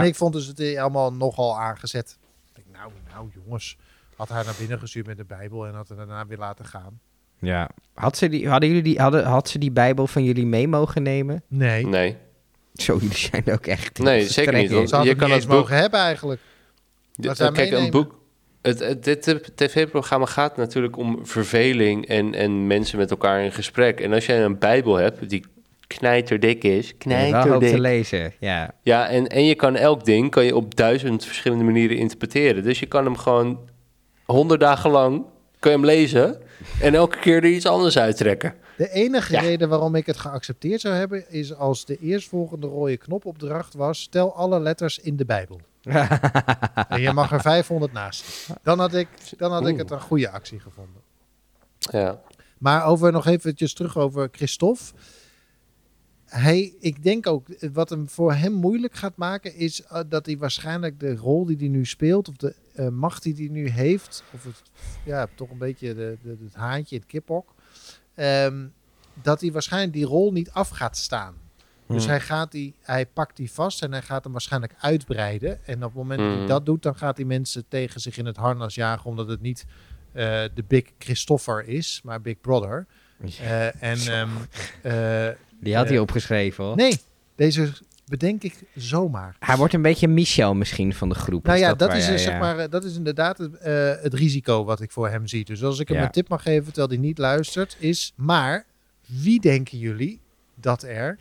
[0.00, 2.18] En ik vond dus het eh, allemaal nogal aangezet.
[2.54, 3.76] Ik denk, nou, nou jongens.
[4.16, 7.00] Had haar naar binnen gestuurd met de Bijbel en had haar daarna weer laten gaan.
[7.38, 7.70] Ja.
[7.94, 11.02] Had ze die, hadden jullie die, hadden, had ze die Bijbel van jullie mee mogen
[11.02, 11.42] nemen?
[11.48, 11.86] Nee.
[11.86, 12.16] Nee,
[12.74, 13.98] Zo, jullie zijn ook echt...
[13.98, 16.40] Nee, zeker niet, want- je het kan het boek- mogen hebben eigenlijk.
[17.20, 18.20] D- kijk, een boek...
[18.62, 24.00] Het, het, dit tv-programma gaat natuurlijk om verveling en, en mensen met elkaar in gesprek.
[24.00, 25.44] En als jij een bijbel hebt die
[25.98, 27.78] knijterdik is, hoop te knijterdik...
[27.78, 28.74] lezen, ja.
[28.82, 32.62] Ja, en, en je kan elk ding kan je op duizend verschillende manieren interpreteren.
[32.62, 33.58] Dus je kan hem gewoon
[34.24, 35.24] honderd dagen lang
[35.62, 36.40] kun je hem lezen
[36.80, 38.54] en elke keer er iets anders uittrekken.
[38.76, 39.40] De enige Ja.
[39.40, 41.30] reden waarom ik het geaccepteerd zou hebben...
[41.30, 44.06] is als de eerstvolgende rode knopopdracht was...
[44.10, 45.60] tel alle letters in de Bijbel.
[46.88, 48.48] en je mag er 500 naast.
[48.62, 51.02] Dan had ik, dan had ik het een goede actie gevonden.
[51.78, 52.20] Ja,
[52.58, 54.82] Maar over nog eventjes terug over Christophe.
[56.32, 60.38] Hij, ik denk ook, wat hem voor hem moeilijk gaat maken, is eh, dat hij
[60.38, 64.24] waarschijnlijk de rol die hij nu speelt, of de eh, macht die hij nu heeft,
[64.32, 64.62] of het,
[65.04, 67.54] ja, toch een beetje de, de, het haantje het kiphok,
[68.14, 68.66] ehm,
[69.22, 71.34] dat hij waarschijnlijk die rol niet af gaat staan.
[71.86, 72.10] Dus Hmm.
[72.12, 75.64] hij, gaat die, hij pakt die vast en hij gaat hem waarschijnlijk uitbreiden.
[75.66, 76.46] En op het moment dat hij Hmm.
[76.46, 79.64] dat doet, dan gaat hij mensen tegen zich in het harnas jagen, omdat het niet
[80.12, 80.24] eh,
[80.54, 82.86] de Big Christopher is, maar Big Brother.
[83.42, 84.28] Eh, en ehm,
[85.28, 86.76] eh, Die had hij Eh, opgeschreven, hoor.
[86.76, 86.98] nee,
[87.36, 87.72] deze
[88.06, 89.36] bedenk ik zomaar.
[89.38, 91.44] Hij wordt een beetje Michel misschien van de groep.
[91.46, 92.38] Nou ja, dat, is, jij, dus, zeg ja.
[92.38, 95.44] maar, eh, dat is inderdaad het, eh, het risico wat ik voor hem zie.
[95.44, 96.02] Dus als ik hem Ja.
[96.04, 98.12] een tip mag geven terwijl hij niet luistert, is...
[98.16, 98.64] Maar
[99.06, 100.20] wie denken jullie
[100.54, 101.18] dat er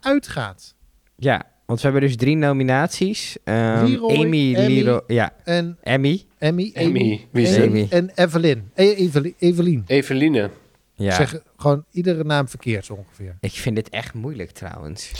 [0.00, 0.74] uitgaat?
[1.16, 3.36] Ja, want we hebben dus drie nominaties.
[3.44, 4.54] Ehm, Leroy, Amy.
[4.56, 6.24] Leroy, ja, En Emmy.
[6.38, 8.70] Emmy, Emmy, Amy, en Evelyn.
[8.74, 9.34] Eh, Evelien.
[9.38, 9.84] Evelien.
[9.86, 10.50] Eveline.
[10.94, 11.14] Ja.
[11.14, 13.36] Zeg gewoon iedere naam verkeerd zo ongeveer.
[13.40, 15.12] Ik vind dit echt moeilijk trouwens.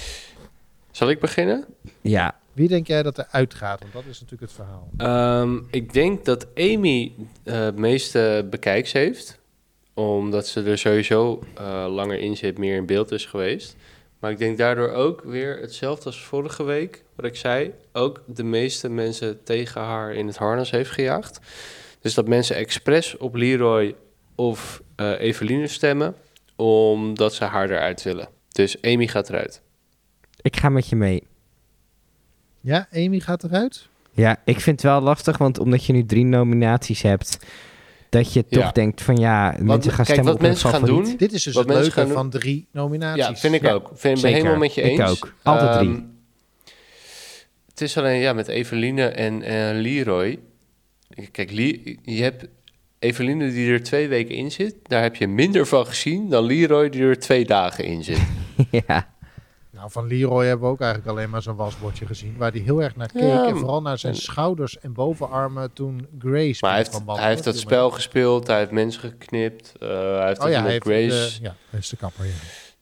[0.91, 1.65] Zal ik beginnen?
[2.01, 3.81] Ja, Wie denk jij dat er uitgaat?
[3.81, 4.91] Want dat is natuurlijk het verhaal.
[4.97, 7.13] Ehm, ik denk dat Amy
[7.43, 9.39] eh, het meeste bekijks heeft.
[9.95, 13.77] Omdat ze er sowieso eh, langer in zit, meer in beeld is geweest.
[14.19, 17.73] Maar ik denk daardoor ook weer hetzelfde als vorige week, wat ik zei.
[17.93, 21.41] Ook de meeste mensen tegen haar in het harnas heeft gejaagd.
[22.01, 23.95] Dus dat mensen expres op Leroy
[24.35, 26.15] of eh Eveline stemmen,
[26.57, 28.29] omdat ze haar eruit willen.
[28.53, 29.63] Dus Amy gaat eruit.
[30.43, 31.23] Ik ga met je mee.
[32.61, 33.89] Ja, Amy gaat eruit.
[34.13, 37.39] Ja, ik vind het wel lastig, want omdat je nu drie nominaties hebt,
[38.09, 38.73] dat je toch Ja.
[38.73, 41.07] denkt van ja, mensen gaan kijk, stemmen wat op hun mensen gaan favoriet.
[41.07, 43.25] doen, Dit is dus Wat het leuke van drie nominaties.
[43.27, 43.87] Ja, vind ik Ja, ook.
[43.87, 44.37] Vind, ben zeker.
[44.37, 45.11] helemaal met je Ik eens.
[45.11, 45.35] ook.
[45.43, 45.89] Altijd drie.
[45.95, 46.03] Ehm,
[47.69, 50.39] het is alleen ja, met Eveline en eh, Leroy.
[51.31, 52.47] Kijk, Lee- je hebt
[53.05, 54.77] Eveline die er twee weken in zit.
[54.83, 58.23] Daar heb je minder van gezien dan Leroy die er twee dagen in zit.
[58.87, 59.13] ja.
[59.71, 62.35] Nou, van Leroy hebben we ook eigenlijk alleen maar zo'n wasbordje gezien.
[62.37, 63.23] Waar hij heel erg naar keek.
[63.23, 67.19] Ja, en vooral naar zijn en- schouders en bovenarmen toen Grace Maar hij heeft, van
[67.19, 68.47] hij heeft dat spel gespeeld.
[68.47, 69.73] Hij heeft mensen geknipt.
[69.81, 71.39] eh, hij heeft Oh ja, met hij heeft Grace.
[71.39, 72.25] de, ja, hij is de kapper.
[72.25, 72.31] Ja.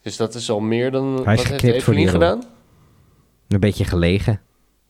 [0.03, 1.21] Dus dat is al meer dan...
[1.25, 2.07] Hij wat heeft Leroy.
[2.09, 2.43] gedaan?
[3.49, 4.41] Een beetje gelegen.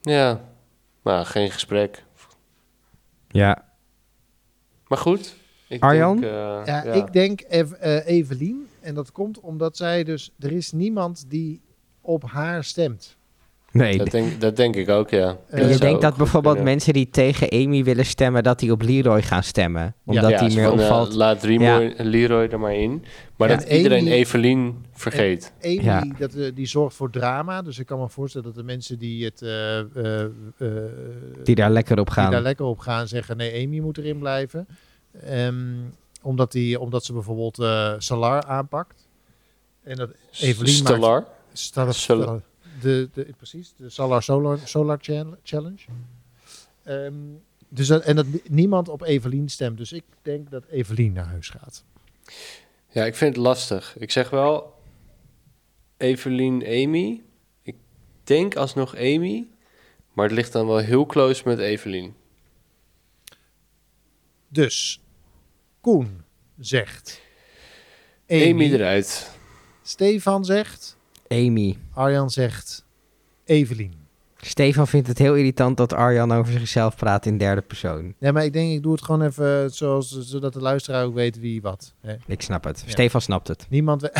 [0.00, 0.40] Ja,
[1.02, 2.04] maar geen gesprek.
[3.28, 3.64] Ja.
[4.92, 5.36] Maar goed.
[5.68, 6.20] Ik Arjan?
[6.20, 8.68] Denk, eh, Ja, ik denk Ev eh, Evelien.
[8.80, 10.32] En dat komt omdat zij dus...
[10.38, 11.60] Er is niemand die
[12.00, 13.16] op haar stemt.
[13.72, 15.36] Nee, Dat denk, dat denk ik ook, ja.
[15.48, 16.72] En je denkt dat bijvoorbeeld kunnen.
[16.72, 19.94] mensen die tegen Amy willen stemmen, dat die op Leroy gaan stemmen.
[20.04, 21.14] Omdat Ja, die meer van, eh, opvalt.
[21.14, 23.04] laat Leroy, Leroy er maar in.
[23.36, 25.52] Maar Ja, dat iedereen Evelien vergeet.
[25.62, 26.04] Amy, Ja.
[26.18, 27.62] dat, eh, die zorgt voor drama.
[27.62, 30.22] Dus ik kan me voorstellen dat de mensen die, het, eh, eh,
[30.58, 30.68] eh,
[31.44, 32.30] die daar lekker op die gaan.
[32.30, 33.36] daar lekker op gaan zeggen...
[33.36, 34.66] nee, Amy moet erin blijven.
[35.26, 35.54] Ehm,
[36.22, 39.08] omdat, die, omdat ze bijvoorbeeld eh Salar aanpakt.
[39.82, 40.10] En dat
[40.40, 41.24] Evelien maakt- Stellar.
[41.52, 42.40] Star, Solar.
[42.82, 45.82] De, de, precies, de Solar Solar, Solar Chal- Challenge.
[46.82, 47.14] Ehm,
[47.68, 49.78] dus dat, en dat ni- niemand op Evelien stemt.
[49.78, 51.84] Dus ik denk dat Evelien naar huis gaat.
[52.88, 53.96] Ja, ik vind het lastig.
[53.98, 54.74] Ik zeg wel
[55.96, 57.22] Evelien, Amy.
[57.62, 57.76] Ik
[58.24, 59.46] denk alsnog Amy.
[60.12, 62.14] Maar het ligt dan wel heel close met Evelien.
[64.48, 65.00] Dus
[65.80, 66.22] Koen
[66.58, 67.20] zegt
[68.28, 68.72] Amy, Amy.
[68.72, 69.30] eruit.
[69.82, 70.96] Stefan zegt,
[71.32, 71.78] Amy.
[71.94, 72.84] Arjan zegt
[73.44, 73.94] Evelien.
[74.36, 78.14] Stefan vindt het heel irritant dat Arjan over zichzelf praat in derde persoon.
[78.18, 81.38] Nee, maar ik denk, ik doe het gewoon even zoals, zodat de luisteraar ook weet
[81.40, 81.94] wie wat.
[82.00, 82.14] Hè.
[82.26, 82.82] Ik snap het.
[82.84, 82.90] Ja.
[82.90, 83.66] Stefan snapt het.
[83.68, 84.02] Niemand.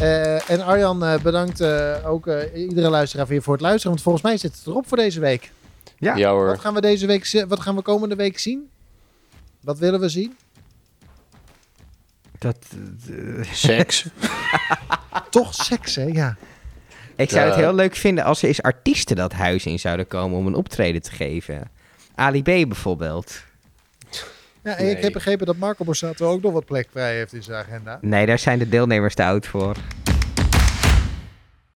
[0.00, 3.90] Eh, en Arjan, eh, bedankt eh, ook eh, iedere luisteraar weer voor het luisteren.
[3.90, 5.52] Want volgens mij zit het erop voor deze week.
[5.96, 6.16] Ja.
[6.16, 6.46] Ja hoor.
[6.46, 8.68] Wat gaan we deze week, wat gaan we komende week zien?
[9.60, 10.36] Wat willen we zien?
[12.38, 12.56] Dat,
[13.10, 14.06] eh, Seks.
[15.30, 16.02] Toch seks, hè?
[16.04, 16.36] Ja.
[17.16, 20.38] ik zou het heel leuk vinden als er eens artiesten dat huis in zouden komen
[20.38, 21.70] om een optreden te geven.
[22.14, 23.42] Ali B bijvoorbeeld.
[24.62, 27.42] ja en ik heb begrepen dat Marco Borsato ook nog wat plek vrij heeft in
[27.42, 27.98] zijn agenda.
[28.00, 29.76] Nee, daar zijn de deelnemers te oud voor.